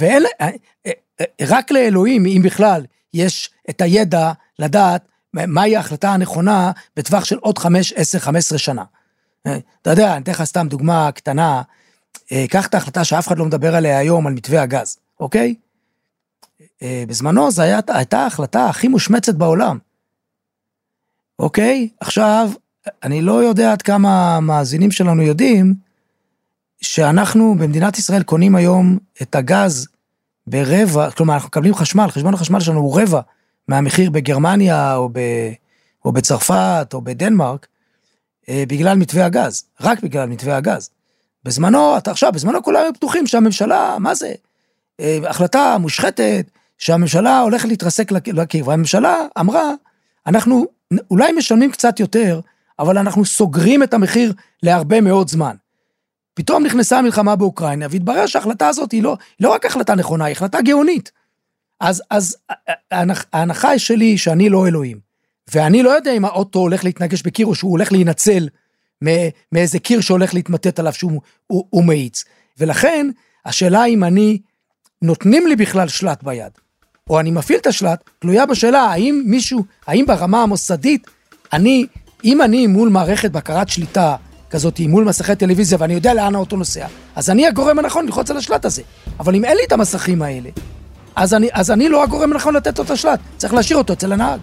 ואין, 0.00 0.22
אה, 0.40 0.48
אה, 0.86 0.92
אה, 1.20 1.24
רק 1.46 1.70
לאלוהים, 1.70 2.26
אם 2.26 2.42
בכלל, 2.44 2.84
יש 3.14 3.50
את 3.70 3.80
הידע 3.80 4.32
לדעת 4.58 5.08
מהי 5.34 5.76
ההחלטה 5.76 6.12
הנכונה 6.12 6.72
בטווח 6.96 7.24
של 7.24 7.36
עוד 7.38 7.58
5, 7.58 7.92
10, 7.92 8.18
15 8.18 8.58
שנה. 8.58 8.84
אתה 9.82 9.90
יודע, 9.90 10.12
אני 10.12 10.22
אתן 10.22 10.32
לך 10.32 10.44
סתם 10.44 10.66
דוגמה 10.70 11.12
קטנה, 11.12 11.62
קח 12.50 12.66
את 12.66 12.74
ההחלטה 12.74 13.04
שאף 13.04 13.28
אחד 13.28 13.38
לא 13.38 13.44
מדבר 13.44 13.76
עליה 13.76 13.98
היום 13.98 14.26
על 14.26 14.32
מתווה 14.32 14.62
הגז, 14.62 14.98
אוקיי? 15.20 15.54
בזמנו 16.82 17.50
זו 17.50 17.62
הייתה 17.88 18.18
ההחלטה 18.18 18.66
הכי 18.66 18.88
מושמצת 18.88 19.34
בעולם. 19.34 19.78
אוקיי? 21.38 21.88
עכשיו, 22.00 22.50
אני 23.02 23.22
לא 23.22 23.42
יודע 23.42 23.72
עד 23.72 23.82
כמה 23.82 24.36
המאזינים 24.36 24.90
שלנו 24.90 25.22
יודעים, 25.22 25.74
שאנחנו 26.80 27.54
במדינת 27.58 27.98
ישראל 27.98 28.22
קונים 28.22 28.56
היום 28.56 28.98
את 29.22 29.34
הגז 29.34 29.88
ברבע, 30.46 31.10
כלומר 31.10 31.34
אנחנו 31.34 31.46
מקבלים 31.46 31.74
חשמל, 31.74 32.06
חשבון 32.10 32.34
החשמל 32.34 32.60
שלנו 32.60 32.80
הוא 32.80 33.00
רבע 33.00 33.20
מהמחיר 33.68 34.10
בגרמניה 34.10 34.96
או, 34.96 35.08
ב, 35.12 35.18
או 36.04 36.12
בצרפת 36.12 36.90
או 36.94 37.00
בדנמרק, 37.00 37.66
אה, 38.48 38.64
בגלל 38.68 38.96
מתווה 38.96 39.24
הגז, 39.24 39.64
רק 39.80 40.02
בגלל 40.02 40.28
מתווה 40.28 40.56
הגז. 40.56 40.90
בזמנו, 41.44 41.96
אתה 41.98 42.10
עכשיו, 42.10 42.32
בזמנו 42.32 42.62
כולם 42.62 42.80
היו 42.82 42.92
בטוחים 42.92 43.26
שהממשלה, 43.26 43.96
מה 43.98 44.14
זה? 44.14 44.32
אה, 45.00 45.18
החלטה 45.28 45.76
מושחתת, 45.80 46.46
שהממשלה 46.78 47.40
הולכת 47.40 47.68
להתרסק 47.68 48.12
לקיר, 48.12 48.68
והממשלה 48.68 49.16
אמרה, 49.40 49.70
אנחנו 50.26 50.66
אולי 51.10 51.32
משלמים 51.32 51.70
קצת 51.70 52.00
יותר, 52.00 52.40
אבל 52.78 52.98
אנחנו 52.98 53.24
סוגרים 53.24 53.82
את 53.82 53.94
המחיר 53.94 54.32
להרבה 54.62 55.00
מאוד 55.00 55.28
זמן. 55.28 55.56
פתאום 56.34 56.64
נכנסה 56.64 56.98
המלחמה 56.98 57.36
באוקראינה, 57.36 57.86
והתברר 57.90 58.26
שההחלטה 58.26 58.68
הזאת 58.68 58.92
היא 58.92 59.02
לא, 59.02 59.16
היא 59.38 59.44
לא 59.44 59.52
רק 59.52 59.66
החלטה 59.66 59.94
נכונה, 59.94 60.24
היא 60.24 60.32
החלטה 60.32 60.62
גאונית. 60.62 61.12
אז, 61.80 62.02
אז 62.10 62.36
ההנחה 63.32 63.78
שלי 63.78 64.18
שאני 64.18 64.48
לא 64.48 64.66
אלוהים, 64.66 64.98
ואני 65.54 65.82
לא 65.82 65.90
יודע 65.90 66.12
אם 66.12 66.24
האוטו 66.24 66.58
הולך 66.58 66.84
להתנגש 66.84 67.22
בקיר 67.22 67.46
או 67.46 67.54
שהוא 67.54 67.70
הולך 67.70 67.92
להינצל 67.92 68.48
מאיזה 69.52 69.78
קיר 69.78 70.00
שהולך 70.00 70.34
להתמוטט 70.34 70.78
עליו 70.78 70.92
שהוא 70.92 71.20
הוא, 71.46 71.66
הוא 71.70 71.84
מאיץ. 71.84 72.24
ולכן, 72.58 73.06
השאלה 73.44 73.84
אם 73.84 74.04
אני, 74.04 74.38
נותנים 75.02 75.46
לי 75.46 75.56
בכלל 75.56 75.88
שלט 75.88 76.22
ביד, 76.22 76.52
או 77.10 77.20
אני 77.20 77.30
מפעיל 77.30 77.58
את 77.58 77.66
השלט, 77.66 78.10
תלויה 78.18 78.46
בשאלה 78.46 78.80
האם 78.80 79.22
מישהו, 79.26 79.64
האם 79.86 80.06
ברמה 80.06 80.42
המוסדית, 80.42 81.06
אני, 81.52 81.86
אם 82.24 82.42
אני 82.42 82.66
מול 82.66 82.88
מערכת 82.88 83.30
בקרת 83.30 83.68
שליטה, 83.68 84.16
כזאת 84.50 84.80
מול 84.80 85.04
מסכי 85.04 85.36
טלוויזיה 85.36 85.78
ואני 85.80 85.94
יודע 85.94 86.14
לאן 86.14 86.34
האוטו 86.34 86.56
נוסע, 86.56 86.86
אז 87.16 87.30
אני 87.30 87.46
הגורם 87.46 87.78
הנכון 87.78 88.06
ללחוץ 88.06 88.30
על 88.30 88.36
השלט 88.36 88.64
הזה. 88.64 88.82
אבל 89.20 89.34
אם 89.34 89.44
אין 89.44 89.56
לי 89.56 89.62
את 89.66 89.72
המסכים 89.72 90.22
האלה, 90.22 90.50
אז 91.16 91.34
אני, 91.34 91.48
אז 91.52 91.70
אני 91.70 91.88
לא 91.88 92.02
הגורם 92.02 92.32
הנכון 92.32 92.56
לתת 92.56 92.78
לו 92.78 92.84
את 92.84 92.90
השלט, 92.90 93.20
צריך 93.36 93.54
להשאיר 93.54 93.78
אותו 93.78 93.92
אצל 93.92 94.12
הנהג. 94.12 94.40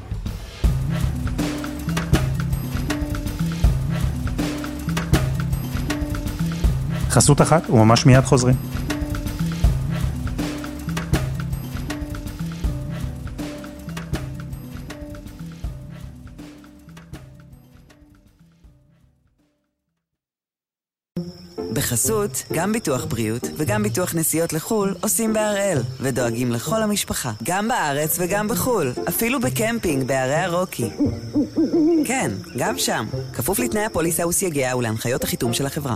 חסות 7.10 7.42
אחת 7.42 7.70
וממש 7.70 8.06
מיד 8.06 8.24
חוזרים. 8.24 8.79
בחסות, 21.74 22.44
גם 22.54 22.74
ביטוח 22.74 23.06
בריאות 23.06 23.42
וגם 23.58 23.84
ביטוח 23.84 24.16
נסיעות 24.16 24.54
לחו"ל 24.54 24.96
עושים 25.02 25.34
בהראל, 25.34 25.78
ודואגים 26.02 26.52
לכל 26.52 26.84
המשפחה, 26.84 27.32
גם 27.44 27.68
בארץ 27.68 28.18
וגם 28.20 28.48
בחו"ל, 28.48 28.92
אפילו 29.10 29.40
בקמפינג 29.40 30.08
בערי 30.08 30.36
הרוקי. 30.36 30.90
כן, 32.06 32.32
גם 32.58 32.78
שם, 32.78 33.06
כפוף 33.34 33.60
לתנאי 33.60 33.86
הפוליסה 33.86 34.28
וסייגיה 34.28 34.78
ולהנחיות 34.78 35.24
החיתום 35.24 35.54
של 35.54 35.66
החברה. 35.66 35.96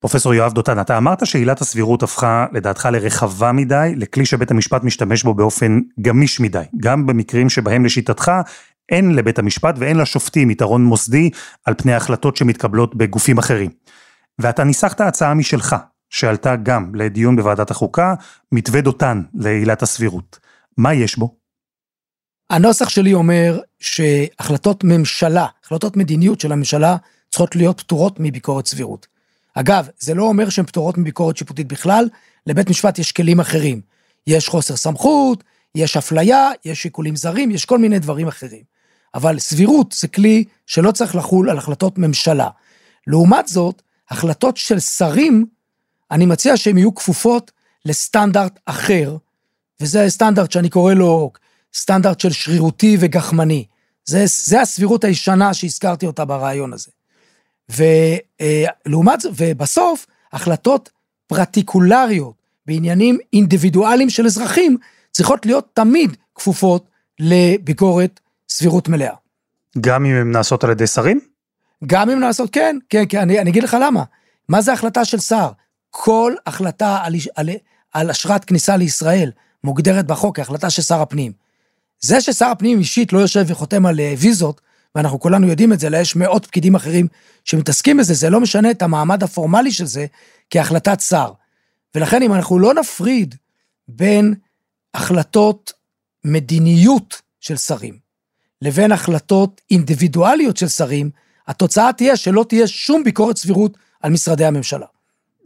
פרופסור 0.00 0.34
יואב 0.34 0.52
דותן, 0.52 0.80
אתה 0.80 0.98
אמרת 0.98 1.26
שעילת 1.26 1.60
הסבירות 1.60 2.02
הפכה 2.02 2.46
לדעתך 2.52 2.88
לרחבה 2.92 3.52
מדי, 3.52 3.92
לכלי 3.96 4.26
שבית 4.26 4.50
המשפט 4.50 4.84
משתמש 4.84 5.22
בו 5.22 5.34
באופן 5.34 5.80
גמיש 6.00 6.40
מדי, 6.40 6.62
גם 6.76 7.06
במקרים 7.06 7.48
שבהם 7.48 7.84
לשיטתך 7.84 8.32
אין 8.88 9.14
לבית 9.14 9.38
המשפט 9.38 9.74
ואין 9.78 9.96
לשופטים 9.96 10.50
יתרון 10.50 10.84
מוסדי 10.84 11.30
על 11.64 11.74
פני 11.74 11.94
החלטות 11.94 12.36
שמתקבלות 12.36 12.94
בגופים 12.94 13.38
אחרים. 13.38 13.70
ואתה 14.38 14.64
ניסחת 14.64 15.00
הצעה 15.00 15.34
משלך, 15.34 15.76
שעלתה 16.10 16.56
גם 16.56 16.94
לדיון 16.94 17.36
בוועדת 17.36 17.70
החוקה, 17.70 18.14
מתווה 18.52 18.80
דותן 18.80 19.22
לעילת 19.34 19.82
הסבירות. 19.82 20.38
מה 20.78 20.94
יש 20.94 21.18
בו? 21.18 21.36
הנוסח 22.50 22.88
שלי 22.88 23.14
אומר 23.14 23.60
שהחלטות 23.80 24.84
ממשלה, 24.84 25.46
החלטות 25.64 25.96
מדיניות 25.96 26.40
של 26.40 26.52
הממשלה, 26.52 26.96
צריכות 27.30 27.56
להיות 27.56 27.80
פטורות 27.80 28.16
מביקורת 28.20 28.66
סבירות. 28.66 29.06
אגב, 29.54 29.88
זה 29.98 30.14
לא 30.14 30.22
אומר 30.22 30.48
שהן 30.48 30.66
פטורות 30.66 30.98
מביקורת 30.98 31.36
שיפוטית 31.36 31.68
בכלל, 31.68 32.08
לבית 32.46 32.70
משפט 32.70 32.98
יש 32.98 33.12
כלים 33.12 33.40
אחרים. 33.40 33.80
יש 34.26 34.48
חוסר 34.48 34.76
סמכות, 34.76 35.44
יש 35.74 35.96
אפליה, 35.96 36.50
יש 36.64 36.82
שיקולים 36.82 37.16
זרים, 37.16 37.50
יש 37.50 37.64
כל 37.64 37.78
מיני 37.78 37.98
דברים 37.98 38.28
אחרים. 38.28 38.71
אבל 39.14 39.38
סבירות 39.38 39.92
זה 39.92 40.08
כלי 40.08 40.44
שלא 40.66 40.90
צריך 40.92 41.16
לחול 41.16 41.50
על 41.50 41.58
החלטות 41.58 41.98
ממשלה. 41.98 42.48
לעומת 43.06 43.48
זאת, 43.48 43.82
החלטות 44.10 44.56
של 44.56 44.80
שרים, 44.80 45.46
אני 46.10 46.26
מציע 46.26 46.56
שהן 46.56 46.78
יהיו 46.78 46.94
כפופות 46.94 47.50
לסטנדרט 47.84 48.58
אחר, 48.66 49.16
וזה 49.80 50.10
סטנדרט 50.10 50.52
שאני 50.52 50.70
קורא 50.70 50.94
לו 50.94 51.32
סטנדרט 51.74 52.20
של 52.20 52.32
שרירותי 52.32 52.96
וגחמני. 53.00 53.64
זה, 54.04 54.24
זה 54.26 54.60
הסבירות 54.60 55.04
הישנה 55.04 55.54
שהזכרתי 55.54 56.06
אותה 56.06 56.24
ברעיון 56.24 56.72
הזה. 56.72 56.90
ולעומת 57.68 59.20
זאת, 59.20 59.32
ובסוף, 59.36 60.06
החלטות 60.32 60.90
פרטיקולריות 61.26 62.34
בעניינים 62.66 63.18
אינדיבידואליים 63.32 64.10
של 64.10 64.26
אזרחים 64.26 64.76
צריכות 65.10 65.46
להיות 65.46 65.68
תמיד 65.74 66.16
כפופות 66.34 66.88
לביקורת 67.18 68.20
סבירות 68.52 68.88
מלאה. 68.88 69.14
גם 69.80 70.04
אם 70.04 70.14
הן 70.14 70.32
נעשות 70.32 70.64
על 70.64 70.70
ידי 70.70 70.86
שרים? 70.86 71.20
גם 71.86 72.10
אם 72.10 72.20
נעשות, 72.20 72.50
כן, 72.50 72.76
כן, 72.88 73.04
כן, 73.08 73.18
אני, 73.18 73.40
אני 73.40 73.50
אגיד 73.50 73.62
לך 73.62 73.76
למה. 73.80 74.04
מה 74.48 74.62
זה 74.62 74.72
החלטה 74.72 75.04
של 75.04 75.18
שר? 75.18 75.50
כל 75.90 76.34
החלטה 76.46 76.98
על, 77.02 77.14
על, 77.36 77.50
על 77.92 78.10
אשרת 78.10 78.44
כניסה 78.44 78.76
לישראל 78.76 79.30
מוגדרת 79.64 80.06
בחוק 80.06 80.36
כהחלטה 80.36 80.70
של 80.70 80.82
שר 80.82 81.00
הפנים. 81.00 81.32
זה 82.00 82.20
ששר 82.20 82.46
הפנים 82.46 82.78
אישית 82.78 83.12
לא 83.12 83.18
יושב 83.18 83.44
וחותם 83.46 83.86
על 83.86 84.00
אה, 84.00 84.14
ויזות, 84.18 84.60
ואנחנו 84.94 85.20
כולנו 85.20 85.46
יודעים 85.46 85.72
את 85.72 85.80
זה, 85.80 85.86
אלא 85.86 85.96
יש 85.96 86.16
מאות 86.16 86.46
פקידים 86.46 86.74
אחרים 86.74 87.06
שמתעסקים 87.44 87.96
בזה, 87.96 88.14
זה 88.14 88.30
לא 88.30 88.40
משנה 88.40 88.70
את 88.70 88.82
המעמד 88.82 89.22
הפורמלי 89.22 89.72
של 89.72 89.86
זה 89.86 90.06
כהחלטת 90.50 91.00
שר. 91.00 91.32
ולכן 91.94 92.22
אם 92.22 92.32
אנחנו 92.32 92.58
לא 92.58 92.74
נפריד 92.74 93.34
בין 93.88 94.34
החלטות 94.94 95.72
מדיניות 96.24 97.22
של 97.40 97.56
שרים 97.56 98.01
לבין 98.62 98.92
החלטות 98.92 99.60
אינדיבידואליות 99.70 100.56
של 100.56 100.68
שרים, 100.68 101.10
התוצאה 101.48 101.92
תהיה 101.92 102.16
שלא 102.16 102.44
תהיה 102.48 102.66
שום 102.66 103.04
ביקורת 103.04 103.36
סבירות 103.36 103.78
על 104.02 104.12
משרדי 104.12 104.44
הממשלה. 104.44 104.86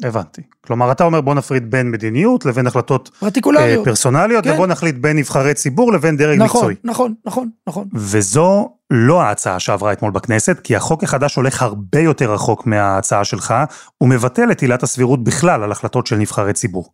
הבנתי. 0.04 0.42
כלומר, 0.60 0.92
אתה 0.92 1.04
אומר 1.04 1.20
בוא 1.20 1.34
נפריד 1.34 1.70
בין 1.70 1.90
מדיניות 1.90 2.46
לבין 2.46 2.66
החלטות 2.66 3.10
פרטיקולריות. 3.20 3.78
אה, 3.78 3.84
פרסונליות, 3.84 4.44
כן. 4.44 4.52
ובוא 4.52 4.66
נחליט 4.66 4.94
בין 4.94 5.16
נבחרי 5.16 5.54
ציבור 5.54 5.92
לבין 5.92 6.16
דרג 6.16 6.38
נכון, 6.38 6.60
מקצועי. 6.60 6.74
נכון, 6.84 7.14
נכון, 7.24 7.48
נכון. 7.66 7.88
וזו 7.94 8.68
לא 8.90 9.22
ההצעה 9.22 9.60
שעברה 9.60 9.92
אתמול 9.92 10.10
בכנסת, 10.10 10.60
כי 10.64 10.76
החוק 10.76 11.04
החדש 11.04 11.34
הולך 11.34 11.62
הרבה 11.62 12.00
יותר 12.00 12.32
רחוק 12.32 12.66
מההצעה 12.66 13.24
שלך, 13.24 13.54
הוא 13.98 14.08
מבטל 14.08 14.50
את 14.50 14.60
עילת 14.60 14.82
הסבירות 14.82 15.24
בכלל 15.24 15.62
על 15.62 15.72
החלטות 15.72 16.06
של 16.06 16.16
נבחרי 16.16 16.52
ציבור. 16.52 16.92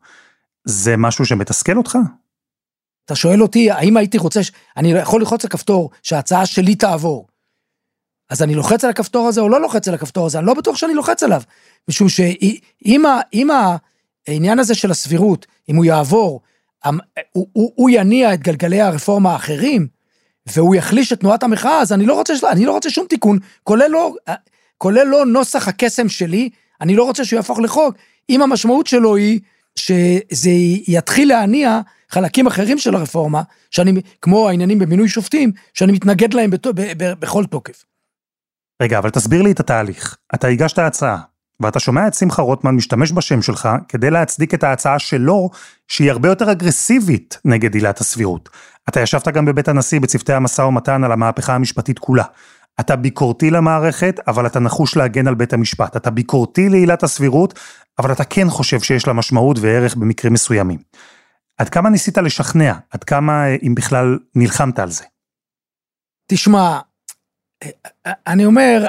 זה 0.64 0.96
משהו 0.96 1.26
שמתסכל 1.26 1.76
אותך? 1.76 1.98
אתה 3.12 3.20
שואל 3.20 3.42
אותי, 3.42 3.70
האם 3.70 3.96
הייתי 3.96 4.18
רוצה, 4.18 4.42
ש... 4.42 4.53
אני 4.77 4.92
יכול 4.92 5.20
ללחוץ 5.20 5.44
על 5.44 5.51
כפתור 5.51 5.90
שההצעה 6.03 6.46
שלי 6.46 6.75
תעבור. 6.75 7.27
אז 8.31 8.42
אני 8.42 8.55
לוחץ 8.55 8.85
על 8.85 8.90
הכפתור 8.90 9.29
הזה 9.29 9.40
או 9.40 9.48
לא 9.48 9.61
לוחץ 9.61 9.88
על 9.88 9.94
הכפתור 9.94 10.27
הזה, 10.27 10.38
אני 10.38 10.46
לא 10.46 10.55
בטוח 10.55 10.77
שאני 10.77 10.94
לוחץ 10.94 11.22
עליו. 11.22 11.42
משום 11.88 12.09
שאם 12.09 13.51
העניין 14.27 14.59
הזה 14.59 14.75
של 14.75 14.90
הסבירות, 14.90 15.46
אם 15.68 15.77
הוא 15.77 15.85
יעבור, 15.85 16.40
הוא, 16.85 16.92
הוא, 17.53 17.72
הוא 17.75 17.90
יניע 17.90 18.35
את 18.35 18.40
גלגלי 18.40 18.81
הרפורמה 18.81 19.33
האחרים, 19.33 19.87
והוא 20.46 20.75
יחליש 20.75 21.12
את 21.12 21.20
תנועת 21.20 21.42
המחאה, 21.42 21.81
אז 21.81 21.92
אני 21.92 22.07
לא 22.07 22.14
רוצה, 22.14 22.35
אני 22.51 22.64
לא 22.64 22.72
רוצה 22.72 22.90
שום 22.90 23.07
תיקון, 23.07 23.38
כולל 23.64 23.90
לא, 23.90 24.14
כולל 24.79 25.05
לא 25.05 25.27
נוסח 25.27 25.68
הקסם 25.68 26.09
שלי, 26.09 26.51
אני 26.81 26.96
לא 26.96 27.05
רוצה 27.05 27.25
שהוא 27.25 27.37
יהפוך 27.37 27.59
לחוק, 27.59 27.94
אם 28.31 28.42
המשמעות 28.42 28.87
שלו 28.87 29.16
היא 29.16 29.40
שזה 29.77 30.51
יתחיל 30.87 31.29
להניע 31.29 31.81
חלקים 32.12 32.46
אחרים 32.46 32.79
של 32.79 32.94
הרפורמה, 32.94 33.42
שאני, 33.70 34.01
כמו 34.22 34.48
העניינים 34.48 34.79
במינוי 34.79 35.09
שופטים, 35.09 35.53
שאני 35.75 35.92
מתנגד 35.92 36.35
להם 36.35 36.51
בת, 36.51 36.66
ב, 36.66 36.72
ב, 36.96 37.12
בכל 37.20 37.44
תוקף. 37.44 37.85
רגע, 38.83 38.98
אבל 38.98 39.11
תסביר 39.11 39.42
לי 39.42 39.53
את 39.53 39.61
התהליך. 39.61 40.16
אתה 40.35 40.48
הגשת 40.48 40.79
הצעה, 40.79 41.18
ואתה 41.61 41.81
שומע 41.81 42.07
את 42.07 42.14
שמחה 42.14 42.42
רוטמן 42.42 42.75
משתמש 42.75 43.12
בשם 43.12 43.42
שלך 43.42 43.68
כדי 43.88 44.11
להצדיק 44.11 44.55
את 44.55 44.64
ההצעה 44.64 44.98
שלו, 44.98 45.51
שהיא 45.88 46.11
הרבה 46.11 46.29
יותר 46.29 46.53
אגרסיבית 46.53 47.38
נגד 47.44 47.75
עילת 47.75 48.01
הסבירות. 48.01 48.48
אתה 48.88 49.01
ישבת 49.01 49.29
גם 49.29 49.44
בבית 49.44 49.68
הנשיא 49.68 50.01
בצוותי 50.01 50.33
המשא 50.33 50.62
ומתן 50.62 51.05
על 51.05 51.12
המהפכה 51.12 51.55
המשפטית 51.55 51.98
כולה. 51.98 52.25
אתה 52.81 52.96
ביקורתי 52.96 53.51
למערכת, 53.51 54.20
אבל 54.29 54.46
אתה 54.46 54.61
נחוש 54.61 54.96
להגן 54.96 55.29
על 55.29 55.35
בית 55.35 55.53
המשפט. 55.53 55.96
אתה 55.96 56.11
ביקורתי 56.11 56.68
לעילת 56.68 57.03
הסבירות, 57.03 57.59
אבל 57.98 58.12
אתה 58.12 58.25
כן 58.25 58.51
חושב 58.51 58.81
שיש 58.81 59.07
לה 59.07 59.12
משמעות 59.12 59.59
וערך 59.61 59.96
במקרים 59.96 60.33
מסוימים. 60.33 60.79
עד 61.58 61.68
כמה 61.68 61.90
ניסית 61.90 62.18
לשכנע? 62.18 62.74
עד 62.90 63.04
כמה, 63.04 63.46
אה, 63.46 63.56
אם 63.62 63.74
בכלל, 63.74 64.18
נלחמת 64.34 64.78
על 64.78 64.90
זה? 64.90 65.04
תשמע, 66.26 66.80
אני 68.26 68.44
אומר, 68.44 68.86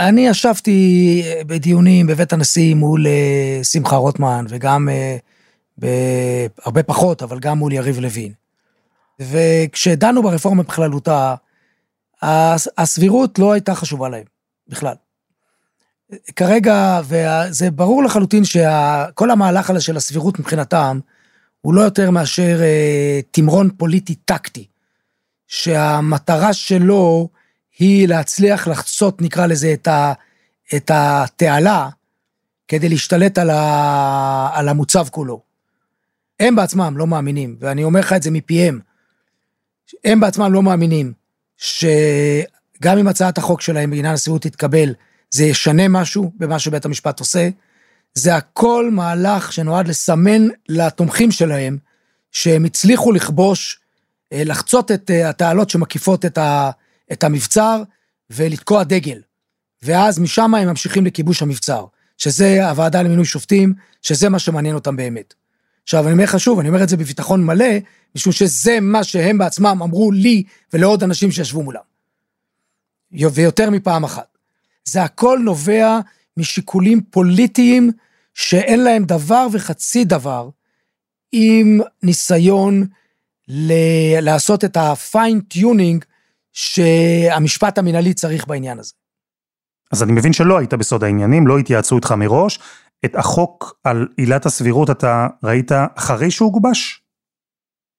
אני 0.00 0.26
ישבתי 0.26 1.22
בדיונים 1.46 2.06
בבית 2.06 2.32
הנשיא 2.32 2.74
מול 2.74 3.06
אה, 3.06 3.60
שמחה 3.64 3.96
רוטמן, 3.96 4.44
וגם 4.48 4.88
אה, 5.82 6.46
הרבה 6.64 6.82
פחות, 6.82 7.22
אבל 7.22 7.38
גם 7.38 7.58
מול 7.58 7.72
יריב 7.72 7.98
לוין. 7.98 8.32
וכשדנו 9.20 10.22
ברפורמה 10.22 10.62
בכללותה, 10.62 11.34
הסבירות 12.78 13.38
לא 13.38 13.52
הייתה 13.52 13.74
חשובה 13.74 14.08
להם, 14.08 14.24
בכלל. 14.68 14.94
כרגע, 16.36 17.00
וזה 17.04 17.70
ברור 17.70 18.04
לחלוטין 18.04 18.44
שכל 18.44 19.30
המהלך 19.30 19.70
הזה 19.70 19.80
של 19.80 19.96
הסבירות 19.96 20.38
מבחינתם, 20.38 21.00
הוא 21.60 21.74
לא 21.74 21.80
יותר 21.80 22.10
מאשר 22.10 22.60
אה, 22.62 23.20
תמרון 23.30 23.70
פוליטי 23.76 24.14
טקטי, 24.14 24.66
שהמטרה 25.46 26.52
שלו 26.52 27.28
היא 27.78 28.08
להצליח 28.08 28.68
לחצות, 28.68 29.22
נקרא 29.22 29.46
לזה, 29.46 29.72
את, 29.72 29.88
ה, 29.88 30.12
את 30.74 30.90
התעלה, 30.94 31.88
כדי 32.68 32.88
להשתלט 32.88 33.38
על, 33.38 33.50
ה, 33.50 34.50
על 34.52 34.68
המוצב 34.68 35.06
כולו. 35.10 35.42
הם 36.40 36.56
בעצמם 36.56 36.94
לא 36.96 37.06
מאמינים, 37.06 37.56
ואני 37.60 37.84
אומר 37.84 38.00
לך 38.00 38.12
את 38.12 38.22
זה 38.22 38.30
מפיהם, 38.30 38.80
הם 40.04 40.20
בעצמם 40.20 40.52
לא 40.52 40.62
מאמינים 40.62 41.12
שגם 41.56 42.98
אם 42.98 43.08
הצעת 43.08 43.38
החוק 43.38 43.60
שלהם 43.60 43.90
בעניין 43.90 44.14
הסבירות 44.14 44.42
תתקבל, 44.42 44.94
זה 45.30 45.44
ישנה 45.44 45.88
משהו 45.88 46.32
במה 46.36 46.58
שבית 46.58 46.84
המשפט 46.84 47.20
עושה. 47.20 47.48
זה 48.14 48.36
הכל 48.36 48.90
מהלך 48.92 49.52
שנועד 49.52 49.88
לסמן 49.88 50.48
לתומכים 50.68 51.30
שלהם, 51.30 51.78
שהם 52.32 52.64
הצליחו 52.64 53.12
לכבוש, 53.12 53.80
אה, 54.32 54.44
לחצות 54.44 54.90
את 54.90 55.10
אה, 55.10 55.28
התעלות 55.28 55.70
שמקיפות 55.70 56.24
את, 56.24 56.38
ה, 56.38 56.70
את 57.12 57.24
המבצר 57.24 57.82
ולתקוע 58.30 58.84
דגל. 58.84 59.20
ואז 59.82 60.18
משם 60.18 60.54
הם 60.54 60.68
ממשיכים 60.68 61.06
לכיבוש 61.06 61.42
המבצר, 61.42 61.84
שזה 62.18 62.68
הוועדה 62.68 63.02
למינוי 63.02 63.24
שופטים, 63.24 63.74
שזה 64.02 64.28
מה 64.28 64.38
שמעניין 64.38 64.74
אותם 64.74 64.96
באמת. 64.96 65.34
עכשיו, 65.82 66.04
אני 66.04 66.12
אומר 66.12 66.24
לך 66.24 66.40
שוב, 66.40 66.58
אני 66.58 66.68
אומר 66.68 66.82
את 66.82 66.88
זה 66.88 66.96
בביטחון 66.96 67.44
מלא, 67.44 67.74
משום 68.14 68.32
שזה 68.32 68.80
מה 68.80 69.04
שהם 69.04 69.38
בעצמם 69.38 69.78
אמרו 69.82 70.12
לי 70.12 70.42
ולעוד 70.72 71.02
אנשים 71.02 71.30
שישבו 71.30 71.62
מולם. 71.62 71.80
ויותר 73.12 73.70
מפעם 73.70 74.04
אחת. 74.04 74.38
זה 74.84 75.02
הכל 75.02 75.38
נובע 75.44 76.00
משיקולים 76.38 77.00
פוליטיים 77.10 77.90
שאין 78.34 78.84
להם 78.84 79.04
דבר 79.04 79.46
וחצי 79.52 80.04
דבר 80.04 80.48
עם 81.32 81.80
ניסיון 82.02 82.86
ל- 83.48 84.20
לעשות 84.20 84.64
את 84.64 84.76
ה 84.76 84.89
fine 84.89 85.40
tuning 85.40 86.04
שהמשפט 86.52 87.78
המנהלי 87.78 88.14
צריך 88.14 88.46
בעניין 88.46 88.78
הזה. 88.78 88.92
אז 89.92 90.02
אני 90.02 90.12
מבין 90.12 90.32
שלא 90.32 90.58
היית 90.58 90.74
בסוד 90.74 91.04
העניינים, 91.04 91.46
לא 91.46 91.58
התייעצו 91.58 91.96
איתך 91.96 92.12
מראש. 92.12 92.58
את 93.04 93.14
החוק 93.14 93.78
על 93.84 94.08
עילת 94.16 94.46
הסבירות 94.46 94.90
אתה 94.90 95.26
ראית 95.44 95.72
אחרי 95.94 96.30
שהוא 96.30 96.52
גובש? 96.52 97.02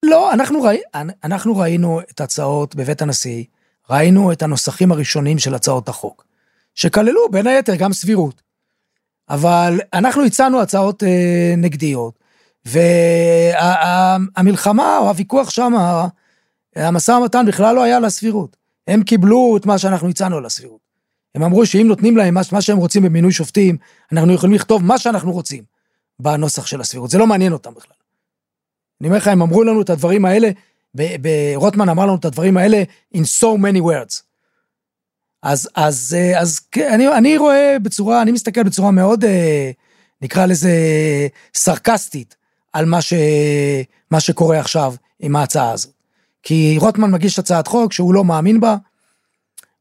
לא, 0.05 0.33
אנחנו, 0.33 0.61
ראי, 0.61 0.81
אנחנו 1.23 1.57
ראינו 1.57 2.01
את 2.01 2.21
הצעות 2.21 2.75
בבית 2.75 3.01
הנשיא, 3.01 3.43
ראינו 3.89 4.31
את 4.31 4.41
הנוסחים 4.41 4.91
הראשונים 4.91 5.39
של 5.39 5.55
הצעות 5.55 5.89
החוק, 5.89 6.25
שכללו 6.75 7.29
בין 7.31 7.47
היתר 7.47 7.75
גם 7.75 7.93
סבירות. 7.93 8.41
אבל 9.29 9.79
אנחנו 9.93 10.25
הצענו 10.25 10.61
הצעות 10.61 11.03
אה, 11.03 11.53
נגדיות, 11.57 12.19
והמלחמה 14.35 14.97
או 14.97 15.07
הוויכוח 15.07 15.49
שם, 15.49 15.73
המשא 16.75 17.11
ומתן 17.11 17.45
בכלל 17.47 17.75
לא 17.75 17.83
היה 17.83 17.97
על 17.97 18.05
הסבירות. 18.05 18.57
הם 18.87 19.03
קיבלו 19.03 19.57
את 19.57 19.65
מה 19.65 19.77
שאנחנו 19.77 20.09
הצענו 20.09 20.37
על 20.37 20.45
הסבירות. 20.45 20.89
הם 21.35 21.43
אמרו 21.43 21.65
שאם 21.65 21.87
נותנים 21.87 22.17
להם 22.17 22.37
מה 22.51 22.61
שהם 22.61 22.77
רוצים 22.77 23.03
במינוי 23.03 23.31
שופטים, 23.31 23.77
אנחנו 24.11 24.33
יכולים 24.33 24.55
לכתוב 24.55 24.83
מה 24.83 24.97
שאנחנו 24.97 25.31
רוצים 25.31 25.63
בנוסח 26.19 26.65
של 26.65 26.81
הסבירות. 26.81 27.09
זה 27.09 27.17
לא 27.17 27.27
מעניין 27.27 27.53
אותם 27.53 27.73
בכלל. 27.73 27.93
אני 29.01 29.07
אומר 29.07 29.17
לך, 29.17 29.27
הם 29.27 29.41
אמרו 29.41 29.63
לנו 29.63 29.81
את 29.81 29.89
הדברים 29.89 30.25
האלה, 30.25 30.49
רוטמן 31.55 31.89
אמר 31.89 32.05
לנו 32.05 32.15
את 32.15 32.25
הדברים 32.25 32.57
האלה 32.57 32.83
in 33.15 33.19
so 33.19 33.57
many 33.57 33.79
words. 33.79 34.28
אז, 35.43 35.69
אז, 35.75 36.17
אז 36.37 36.59
כן, 36.59 36.93
אני, 36.93 37.07
אני 37.17 37.37
רואה 37.37 37.77
בצורה, 37.81 38.21
אני 38.21 38.31
מסתכל 38.31 38.63
בצורה 38.63 38.91
מאוד, 38.91 39.25
אה, 39.25 39.71
נקרא 40.21 40.45
לזה, 40.45 40.71
סרקסטית, 41.55 42.35
על 42.73 42.85
מה, 42.85 43.01
ש, 43.01 43.13
מה 44.11 44.19
שקורה 44.19 44.59
עכשיו 44.59 44.93
עם 45.19 45.35
ההצעה 45.35 45.71
הזאת. 45.71 45.91
כי 46.43 46.75
רוטמן 46.79 47.11
מגיש 47.11 47.39
הצעת 47.39 47.67
חוק 47.67 47.93
שהוא 47.93 48.13
לא 48.13 48.23
מאמין 48.25 48.59
בה, 48.59 48.75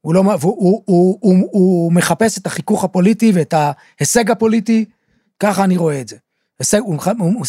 הוא, 0.00 0.14
לא, 0.14 0.20
הוא, 0.20 0.38
הוא, 0.40 0.82
הוא, 0.86 1.18
הוא, 1.20 1.48
הוא 1.50 1.92
מחפש 1.92 2.38
את 2.38 2.46
החיכוך 2.46 2.84
הפוליטי 2.84 3.32
ואת 3.34 3.54
ההישג 3.54 4.30
הפוליטי, 4.30 4.84
ככה 5.40 5.64
אני 5.64 5.76
רואה 5.76 6.00
את 6.00 6.08
זה. 6.08 6.16
הישג, 6.58 6.78
הוא, 6.78 6.98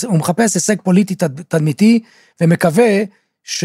הוא 0.04 0.18
מחפש 0.20 0.56
הישג 0.56 0.82
פוליטי 0.82 1.16
תד, 1.16 1.42
תדמיתי, 1.42 2.00
ומקווה 2.42 3.04
ש, 3.44 3.64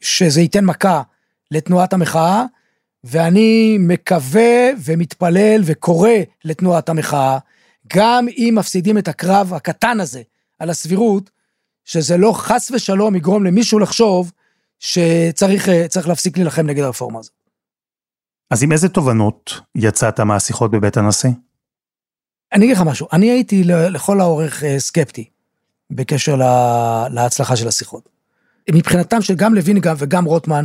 שזה 0.00 0.40
ייתן 0.40 0.64
מכה 0.64 1.02
לתנועת 1.50 1.92
המחאה, 1.92 2.44
ואני 3.04 3.76
מקווה 3.80 4.70
ומתפלל 4.84 5.60
וקורא 5.64 6.10
לתנועת 6.44 6.88
המחאה, 6.88 7.38
גם 7.94 8.26
אם 8.28 8.54
מפסידים 8.58 8.98
את 8.98 9.08
הקרב 9.08 9.54
הקטן 9.54 10.00
הזה 10.00 10.22
על 10.58 10.70
הסבירות, 10.70 11.30
שזה 11.84 12.16
לא 12.16 12.32
חס 12.36 12.70
ושלום 12.70 13.16
יגרום 13.16 13.44
למישהו 13.44 13.78
לחשוב 13.78 14.32
שצריך 14.78 15.68
להפסיק 16.06 16.36
להילחם 16.36 16.66
נגד 16.66 16.82
הרפורמה 16.82 17.18
הזאת. 17.18 17.32
אז 18.50 18.62
עם 18.62 18.72
איזה 18.72 18.88
תובנות 18.88 19.60
יצאת 19.74 20.20
מהשיחות 20.20 20.70
בבית 20.70 20.96
הנשיא? 20.96 21.30
אני 22.52 22.64
אגיד 22.64 22.76
לך 22.76 22.82
משהו, 22.82 23.08
אני 23.12 23.30
הייתי 23.30 23.64
לכל 23.64 24.20
האורך 24.20 24.64
אה, 24.64 24.80
סקפטי 24.80 25.28
בקשר 25.90 26.36
לה, 26.36 27.06
להצלחה 27.10 27.56
של 27.56 27.68
השיחות. 27.68 28.08
מבחינתם 28.70 29.22
של 29.22 29.34
גם 29.34 29.54
לוין 29.54 29.78
וגם 29.98 30.24
רוטמן, 30.24 30.64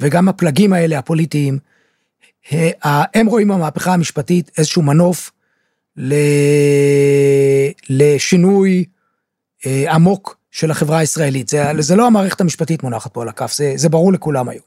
וגם 0.00 0.28
הפלגים 0.28 0.72
האלה 0.72 0.98
הפוליטיים, 0.98 1.58
אה, 2.52 3.04
הם 3.14 3.26
רואים 3.26 3.48
במהפכה 3.48 3.92
המשפטית 3.92 4.50
איזשהו 4.58 4.82
מנוף 4.82 5.30
לשינוי 7.88 8.84
אה, 9.66 9.92
עמוק 9.94 10.36
של 10.50 10.70
החברה 10.70 10.98
הישראלית. 10.98 11.48
זה, 11.48 11.64
זה 11.78 11.96
לא 11.96 12.06
המערכת 12.06 12.40
המשפטית 12.40 12.82
מונחת 12.82 13.14
פה 13.14 13.22
על 13.22 13.28
הכף, 13.28 13.52
זה, 13.52 13.72
זה 13.76 13.88
ברור 13.88 14.12
לכולם 14.12 14.48
היום. 14.48 14.64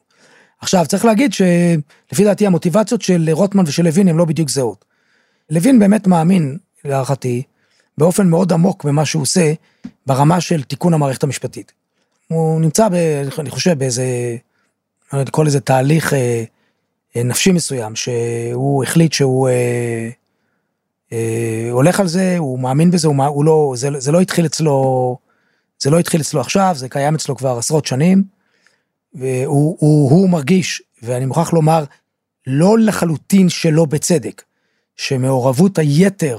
עכשיו, 0.59 0.85
צריך 0.87 1.05
להגיד 1.05 1.33
שלפי 1.33 2.23
דעתי 2.23 2.47
המוטיבציות 2.47 3.01
של 3.01 3.29
רוטמן 3.31 3.63
ושל 3.67 3.83
לוין 3.83 4.07
הן 4.07 4.17
לא 4.17 4.25
בדיוק 4.25 4.49
זהות. 4.49 4.85
לוין 5.49 5.79
באמת 5.79 6.07
מאמין, 6.07 6.57
להערכתי, 6.85 7.43
באופן 7.97 8.27
מאוד 8.27 8.53
עמוק 8.53 8.83
במה 8.83 9.05
שהוא 9.05 9.21
עושה, 9.21 9.53
ברמה 10.05 10.41
של 10.41 10.63
תיקון 10.63 10.93
המערכת 10.93 11.23
המשפטית. 11.23 11.71
הוא 12.27 12.61
נמצא, 12.61 12.89
ב, 12.89 12.93
אני 13.39 13.49
חושב, 13.49 13.79
באיזה, 13.79 14.05
לא 15.13 15.21
לקרוא 15.21 15.45
לזה 15.45 15.59
תהליך 15.59 16.13
אה, 16.13 16.43
אה, 17.15 17.23
נפשי 17.23 17.51
מסוים, 17.51 17.95
שהוא 17.95 18.83
החליט 18.83 19.13
שהוא 19.13 19.49
אה, 19.49 20.09
אה, 21.13 21.67
הולך 21.71 21.99
על 21.99 22.07
זה, 22.07 22.35
הוא 22.37 22.59
מאמין 22.59 22.91
בזה, 22.91 23.07
הוא, 23.07 23.23
הוא 23.23 23.45
לא, 23.45 23.73
זה, 23.75 23.89
זה 23.97 24.11
לא 24.11 24.21
התחיל 24.21 24.45
אצלו, 24.45 25.17
זה 25.79 25.89
לא 25.89 25.99
התחיל 25.99 26.21
אצלו 26.21 26.41
עכשיו, 26.41 26.71
זה 26.75 26.89
קיים 26.89 27.15
אצלו 27.15 27.35
כבר 27.35 27.57
עשרות 27.57 27.85
שנים, 27.85 28.23
והוא 29.13 29.77
הוא, 29.79 30.11
הוא 30.11 30.29
מרגיש, 30.29 30.81
ואני 31.03 31.25
מוכרח 31.25 31.53
לומר, 31.53 31.83
לא 32.47 32.79
לחלוטין 32.79 33.49
שלא 33.49 33.85
בצדק, 33.85 34.43
שמעורבות 34.95 35.77
היתר 35.77 36.37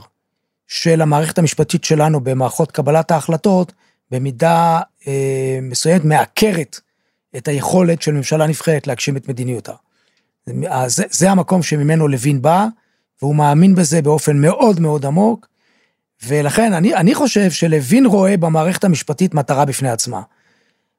של 0.66 1.02
המערכת 1.02 1.38
המשפטית 1.38 1.84
שלנו 1.84 2.20
במערכות 2.20 2.72
קבלת 2.72 3.10
ההחלטות, 3.10 3.72
במידה 4.10 4.80
אה, 5.06 5.58
מסוימת 5.62 6.04
מעקרת 6.04 6.80
את 7.38 7.48
היכולת 7.48 8.02
של 8.02 8.12
ממשלה 8.12 8.46
נבחרת 8.46 8.86
להגשים 8.86 9.16
את 9.16 9.28
מדיניותה. 9.28 9.72
זה, 10.86 11.04
זה 11.10 11.30
המקום 11.30 11.62
שממנו 11.62 12.08
לוין 12.08 12.42
בא, 12.42 12.66
והוא 13.22 13.36
מאמין 13.36 13.74
בזה 13.74 14.02
באופן 14.02 14.36
מאוד 14.36 14.80
מאוד 14.80 15.06
עמוק, 15.06 15.48
ולכן 16.26 16.72
אני, 16.72 16.94
אני 16.94 17.14
חושב 17.14 17.50
שלוין 17.50 18.06
רואה 18.06 18.36
במערכת 18.36 18.84
המשפטית 18.84 19.34
מטרה 19.34 19.64
בפני 19.64 19.90
עצמה. 19.90 20.22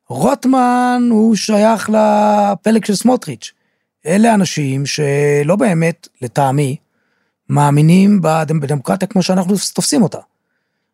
רוטמן 0.08 1.08
הוא 1.12 1.36
שייך 1.36 1.90
לפלג 1.90 2.86
של 2.86 2.96
סמוטריץ'. 2.96 3.54
אלה 4.06 4.34
אנשים 4.34 4.86
שלא 4.86 5.56
באמת, 5.56 6.08
לטעמי, 6.22 6.76
מאמינים 7.50 8.22
בדמוקרטיה 8.22 9.08
כמו 9.08 9.24
שאנחנו 9.24 9.56
תופסים 9.74 10.04
אותה. 10.04 10.18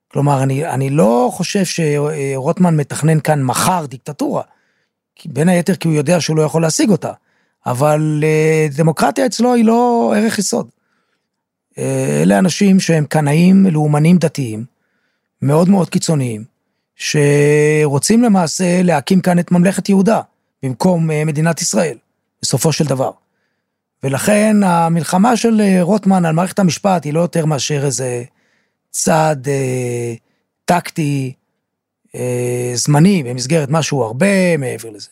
כלומר, 0.08 0.44
אני, 0.44 0.66
אני 0.66 0.90
לא 0.90 1.30
חושב 1.34 1.64
שרוטמן 1.66 2.76
מתכנן 2.76 3.20
כאן 3.20 3.44
מחר 3.44 3.86
דיקטטורה, 3.86 4.44
בין 5.26 5.50
היתר 5.50 5.76
כי 5.76 5.88
הוא 5.88 5.96
יודע 5.96 6.22
שהוא 6.22 6.38
לא 6.38 6.42
יכול 6.42 6.62
להשיג 6.62 6.90
אותה, 6.90 7.12
אבל 7.66 8.24
אה, 8.24 8.68
דמוקרטיה 8.78 9.26
אצלו 9.26 9.54
היא 9.54 9.66
לא 9.66 10.14
ערך 10.18 10.40
יסוד. 10.40 10.70
אה, 11.78 12.20
אלה 12.22 12.40
אנשים 12.40 12.80
שהם 12.80 13.06
קנאים, 13.06 13.66
לאומנים 13.66 14.18
דתיים, 14.18 14.66
מאוד 15.42 15.70
מאוד 15.70 15.90
קיצוניים, 15.90 16.44
שרוצים 16.96 18.24
למעשה 18.24 18.82
להקים 18.84 19.22
כאן 19.22 19.40
את 19.40 19.52
ממלכת 19.52 19.90
יהודה, 19.90 20.22
במקום 20.64 21.12
אה, 21.12 21.26
מדינת 21.26 21.62
ישראל, 21.62 21.98
בסופו 22.42 22.72
של 22.72 22.86
דבר. 22.86 23.12
ולכן 24.04 24.64
המלחמה 24.64 25.38
של 25.38 25.62
רוטמן 25.82 26.26
על 26.26 26.36
מערכת 26.36 26.60
המשפט 26.60 27.04
היא 27.04 27.14
לא 27.14 27.20
יותר 27.20 27.46
מאשר 27.46 27.86
איזה 27.86 28.24
צעד 28.92 29.48
אה, 29.48 30.14
טקטי 30.66 31.34
אה, 32.16 32.72
זמני 32.76 33.24
במסגרת 33.24 33.70
משהו 33.70 34.04
הרבה 34.04 34.58
מעבר 34.58 34.90
לזה. 34.90 35.10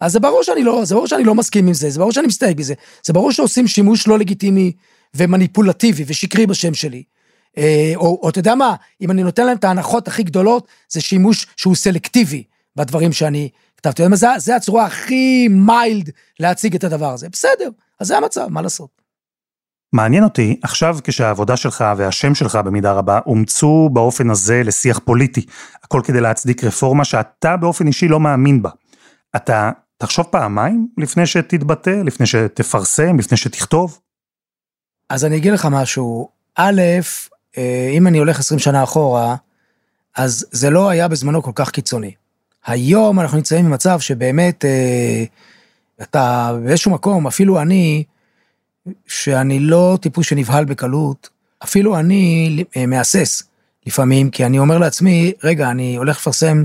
אז 0.00 0.12
זה 0.12 0.20
ברור 0.20 0.42
שאני 0.42 0.64
לא, 0.64 0.84
זה 0.84 0.94
ברור 0.94 1.06
שאני 1.06 1.24
לא 1.24 1.34
מסכים 1.34 1.66
עם 1.66 1.74
זה, 1.74 1.90
זה 1.90 1.98
ברור 1.98 2.12
שאני 2.12 2.26
מסתייג 2.26 2.56
בזה, 2.56 2.74
זה 3.04 3.12
ברור 3.12 3.32
שעושים 3.32 3.66
שימוש 3.66 4.08
לא 4.08 4.18
לגיטימי 4.18 4.72
ומניפולטיבי 5.14 6.04
ושקרי 6.06 6.46
בשם 6.46 6.74
שלי. 6.74 7.02
אה, 7.58 7.92
או 7.96 8.28
אתה 8.28 8.38
יודע 8.38 8.54
מה, 8.54 8.74
אם 9.00 9.10
אני 9.10 9.22
נותן 9.22 9.46
להם 9.46 9.56
את 9.56 9.64
ההנחות 9.64 10.08
הכי 10.08 10.22
גדולות, 10.22 10.68
זה 10.88 11.00
שימוש 11.00 11.46
שהוא 11.56 11.74
סלקטיבי 11.74 12.44
בדברים 12.76 13.12
שאני 13.12 13.48
כתבתי. 13.76 14.02
זה, 14.12 14.26
זה 14.36 14.56
הצורה 14.56 14.84
הכי 14.84 15.48
מיילד 15.48 16.10
להציג 16.40 16.74
את 16.74 16.84
הדבר 16.84 17.12
הזה. 17.12 17.28
בסדר, 17.28 17.68
אז 18.00 18.06
זה 18.06 18.16
המצב, 18.16 18.46
מה 18.50 18.62
לעשות? 18.62 19.03
מעניין 19.94 20.24
אותי, 20.24 20.60
עכשיו 20.62 20.96
כשהעבודה 21.04 21.56
שלך 21.56 21.84
והשם 21.96 22.34
שלך 22.34 22.56
במידה 22.56 22.92
רבה 22.92 23.20
אומצו 23.26 23.88
באופן 23.92 24.30
הזה 24.30 24.62
לשיח 24.64 24.98
פוליטי, 24.98 25.46
הכל 25.84 26.00
כדי 26.04 26.20
להצדיק 26.20 26.64
רפורמה 26.64 27.04
שאתה 27.04 27.56
באופן 27.56 27.86
אישי 27.86 28.08
לא 28.08 28.20
מאמין 28.20 28.62
בה. 28.62 28.70
אתה 29.36 29.70
תחשוב 29.96 30.26
פעמיים 30.30 30.88
לפני 30.98 31.26
שתתבטא, 31.26 31.90
לפני 32.04 32.26
שתפרסם, 32.26 33.18
לפני 33.18 33.36
שתכתוב? 33.36 33.98
אז 35.10 35.24
אני 35.24 35.36
אגיד 35.36 35.52
לך 35.52 35.68
משהו, 35.70 36.28
א', 36.56 36.82
אה, 37.58 37.90
אם 37.92 38.06
אני 38.06 38.18
הולך 38.18 38.38
20 38.38 38.58
שנה 38.58 38.82
אחורה, 38.82 39.36
אז 40.16 40.46
זה 40.50 40.70
לא 40.70 40.88
היה 40.88 41.08
בזמנו 41.08 41.42
כל 41.42 41.52
כך 41.54 41.70
קיצוני. 41.70 42.14
היום 42.66 43.20
אנחנו 43.20 43.36
נמצאים 43.36 43.64
במצב 43.64 44.00
שבאמת 44.00 44.64
אה, 44.64 45.24
אתה 46.02 46.52
באיזשהו 46.64 46.90
מקום, 46.90 47.26
אפילו 47.26 47.60
אני, 47.60 48.04
שאני 49.06 49.60
לא 49.60 49.98
טיפוס 50.02 50.26
שנבהל 50.26 50.64
בקלות, 50.64 51.28
אפילו 51.64 51.98
אני 51.98 52.64
אה, 52.76 52.86
מהסס 52.86 53.42
לפעמים, 53.86 54.30
כי 54.30 54.46
אני 54.46 54.58
אומר 54.58 54.78
לעצמי, 54.78 55.32
רגע, 55.44 55.70
אני 55.70 55.96
הולך 55.96 56.16
לפרסם 56.16 56.64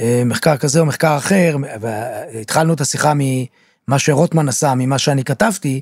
אה, 0.00 0.22
מחקר 0.26 0.56
כזה 0.56 0.80
או 0.80 0.86
מחקר 0.86 1.16
אחר, 1.16 1.56
והתחלנו 1.80 2.74
את 2.74 2.80
השיחה 2.80 3.12
ממה 3.14 3.98
שרוטמן 3.98 4.48
עשה, 4.48 4.74
ממה 4.74 4.98
שאני 4.98 5.24
כתבתי, 5.24 5.80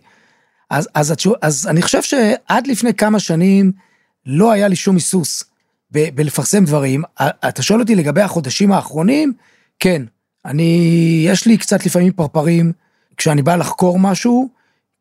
אז, 0.70 0.88
אז, 0.94 1.14
אז 1.42 1.66
אני 1.66 1.82
חושב 1.82 2.02
שעד 2.02 2.66
לפני 2.66 2.94
כמה 2.94 3.20
שנים 3.20 3.72
לא 4.26 4.52
היה 4.52 4.68
לי 4.68 4.76
שום 4.76 4.94
היסוס 4.94 5.44
ב- 5.90 6.08
בלפרסם 6.14 6.64
דברים. 6.64 7.02
אתה 7.48 7.62
שואל 7.62 7.80
אותי 7.80 7.94
לגבי 7.94 8.20
החודשים 8.20 8.72
האחרונים? 8.72 9.32
כן, 9.78 10.02
אני, 10.44 11.22
יש 11.26 11.46
לי 11.46 11.58
קצת 11.58 11.86
לפעמים 11.86 12.12
פרפרים 12.12 12.72
כשאני 13.16 13.42
בא 13.42 13.56
לחקור 13.56 13.98
משהו, 13.98 14.48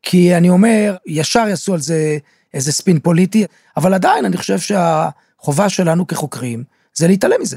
כי 0.02 0.36
אני 0.36 0.50
אומר, 0.50 0.96
ישר 1.06 1.44
יעשו 1.48 1.74
על 1.74 1.80
זה 1.80 2.18
איזה 2.54 2.72
ספין 2.72 3.00
פוליטי, 3.00 3.44
אבל 3.76 3.94
עדיין 3.94 4.24
אני 4.24 4.36
חושב 4.36 4.58
שהחובה 4.58 5.68
שלנו 5.68 6.06
כחוקרים 6.06 6.64
זה 6.94 7.06
להתעלם 7.06 7.40
מזה. 7.40 7.56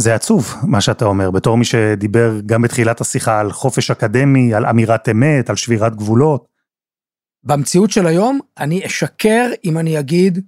זה 0.00 0.14
עצוב, 0.14 0.54
מה 0.62 0.80
שאתה 0.80 1.04
אומר, 1.04 1.30
בתור 1.30 1.56
מי 1.56 1.64
שדיבר 1.64 2.40
גם 2.46 2.62
בתחילת 2.62 3.00
השיחה 3.00 3.40
על 3.40 3.52
חופש 3.52 3.90
אקדמי, 3.90 4.54
על 4.54 4.66
אמירת 4.66 5.08
אמת, 5.08 5.50
על 5.50 5.56
שבירת 5.56 5.96
גבולות. 5.96 6.48
במציאות 7.44 7.90
של 7.90 8.06
היום, 8.06 8.40
אני 8.58 8.86
אשקר 8.86 9.50
אם 9.64 9.78
אני 9.78 9.98
אגיד 9.98 10.40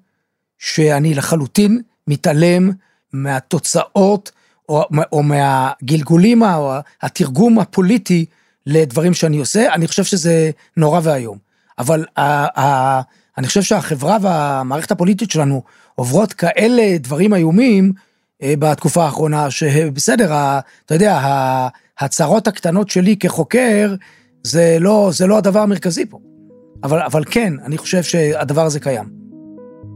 שאני 0.59 1.15
לחלוטין 1.15 1.83
מתעלם 2.07 2.71
מהתוצאות 3.13 4.31
או, 4.69 4.85
או 5.13 5.23
מהגלגולים 5.23 6.43
או 6.43 6.75
התרגום 7.03 7.59
הפוליטי 7.59 8.27
לדברים 8.67 9.15
שאני 9.15 9.39
עושה, 9.39 9.75
אני 9.75 9.87
חושב 9.87 10.05
שזה 10.05 10.51
נורא 10.77 11.01
ואיום. 11.03 11.39
אבל 11.79 12.05
ה, 12.17 12.61
ה, 12.61 13.01
אני 13.39 13.47
חושב 13.47 13.63
שהחברה 13.63 14.17
והמערכת 14.23 14.91
הפוליטית 14.91 15.31
שלנו 15.31 15.63
עוברות 15.95 16.33
כאלה 16.33 16.99
דברים 16.99 17.35
איומים 17.35 17.93
אה, 18.43 18.55
בתקופה 18.59 19.05
האחרונה, 19.05 19.51
שבסדר, 19.51 20.33
ה, 20.33 20.61
אתה 20.87 20.95
יודע, 20.95 21.21
ההצהרות 21.99 22.49
הקטנות 22.49 22.91
שלי 22.91 23.17
כחוקר, 23.17 23.95
זה 24.43 24.77
לא, 24.81 25.11
זה 25.13 25.27
לא 25.27 25.39
הדבר 25.39 25.61
המרכזי 25.61 26.07
פה. 26.07 26.19
אבל, 26.85 27.03
אבל 27.03 27.25
כן, 27.31 27.53
אני 27.65 27.79
חושב 27.79 28.03
שהדבר 28.03 28.65
הזה 28.65 28.81
קיים. 28.81 29.05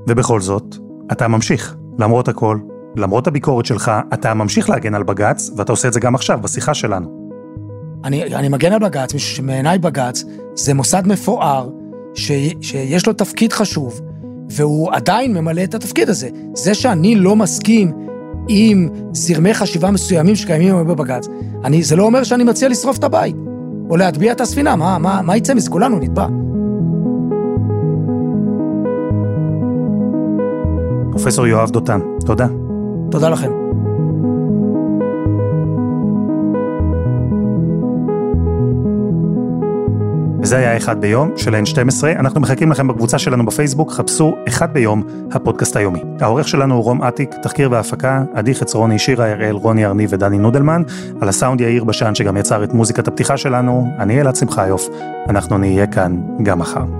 ובכל 0.09 0.41
זאת, 0.41 0.77
אתה 1.13 1.29
ממשיך, 1.29 1.77
למרות 1.99 2.29
הכל, 2.29 2.59
למרות 2.97 3.27
הביקורת 3.27 3.67
שלך, 3.67 3.93
אתה 4.15 4.35
ממשיך 4.35 4.71
להגן 4.71 4.95
על 4.95 5.03
בג"ץ, 5.03 5.51
ואתה 5.57 5.73
עושה 5.73 5.89
את 5.89 5.93
זה 5.93 6.01
גם 6.01 6.15
עכשיו, 6.15 6.41
בשיחה 6.43 6.75
שלנו. 6.75 7.20
אני, 8.05 8.35
אני 8.35 8.49
מגן 8.49 8.73
על 8.73 8.79
בג"ץ, 8.79 9.15
משום 9.15 9.37
שמעיניי 9.37 9.79
בג"ץ 9.79 10.25
זה 10.55 10.75
מוסד 10.75 11.03
מפואר, 11.07 11.69
ש, 12.15 12.33
שיש 12.61 13.07
לו 13.07 13.13
תפקיד 13.13 13.53
חשוב, 13.53 14.01
והוא 14.51 14.93
עדיין 14.93 15.35
ממלא 15.35 15.65
את 15.65 15.75
התפקיד 15.75 16.09
הזה. 16.09 16.29
זה 16.55 16.75
שאני 16.75 17.15
לא 17.15 17.37
מסכים 17.37 17.93
עם 18.49 18.89
זרמי 19.13 19.55
חשיבה 19.55 19.91
מסוימים 19.91 20.37
שקיימים 20.37 20.69
היום 20.69 20.89
בבג"ץ, 20.89 21.29
אני, 21.65 21.83
זה 21.83 21.97
לא 21.97 22.03
אומר 22.03 22.25
שאני 22.25 22.45
מציע 22.45 22.69
לשרוף 22.69 22.99
את 22.99 23.05
הבית. 23.05 23.37
או 23.91 23.97
להטביע 23.97 24.33
את 24.33 24.41
הספינה, 24.41 24.77
מה, 24.77 24.99
מה, 24.99 25.23
מה 25.23 25.37
יצא 25.37 25.55
מזה? 25.55 25.71
כולנו 25.71 25.99
נטבע. 25.99 26.27
פרופסור 31.11 31.47
יואב 31.47 31.71
דותן, 31.71 32.01
תודה. 32.27 32.47
תודה 33.11 33.29
לכם. 33.29 33.70
וזה 40.51 40.59
היה 40.59 40.77
אחד 40.77 41.01
ביום 41.01 41.33
של 41.37 41.55
N12, 41.55 42.05
אנחנו 42.19 42.41
מחכים 42.41 42.71
לכם 42.73 42.89
בקבוצה 42.89 43.19
שלנו 43.19 43.47
בפייסבוק, 43.47 43.93
חפשו 43.93 44.37
אחד 44.49 44.73
ביום, 44.73 45.03
הפודקאסט 45.33 45.77
היומי. 45.77 46.03
העורך 46.21 46.49
שלנו 46.49 46.75
הוא 46.75 46.85
רום 46.85 47.03
אטיק, 47.03 47.35
תחקיר 47.43 47.71
והפקה, 47.71 48.23
עדי 48.35 48.55
חצרוני, 48.55 48.99
שירה 48.99 49.31
הראל, 49.31 49.55
רוני 49.55 49.87
ארני 49.87 50.07
ודני 50.09 50.39
נודלמן, 50.39 50.83
על 51.21 51.29
הסאונד 51.29 51.61
יאיר 51.61 51.85
בשן 51.85 52.15
שגם 52.15 52.37
יצר 52.37 52.65
את 52.65 52.73
מוזיקת 52.73 53.09
הפתיחה 53.09 53.37
שלנו, 53.37 53.91
אני 53.99 54.21
אלעד 54.21 54.37
שמחיוף, 54.37 54.89
אנחנו 55.29 55.59
נהיה 55.59 55.87
כאן 55.87 56.17
גם 56.43 56.59
מחר. 56.59 57.00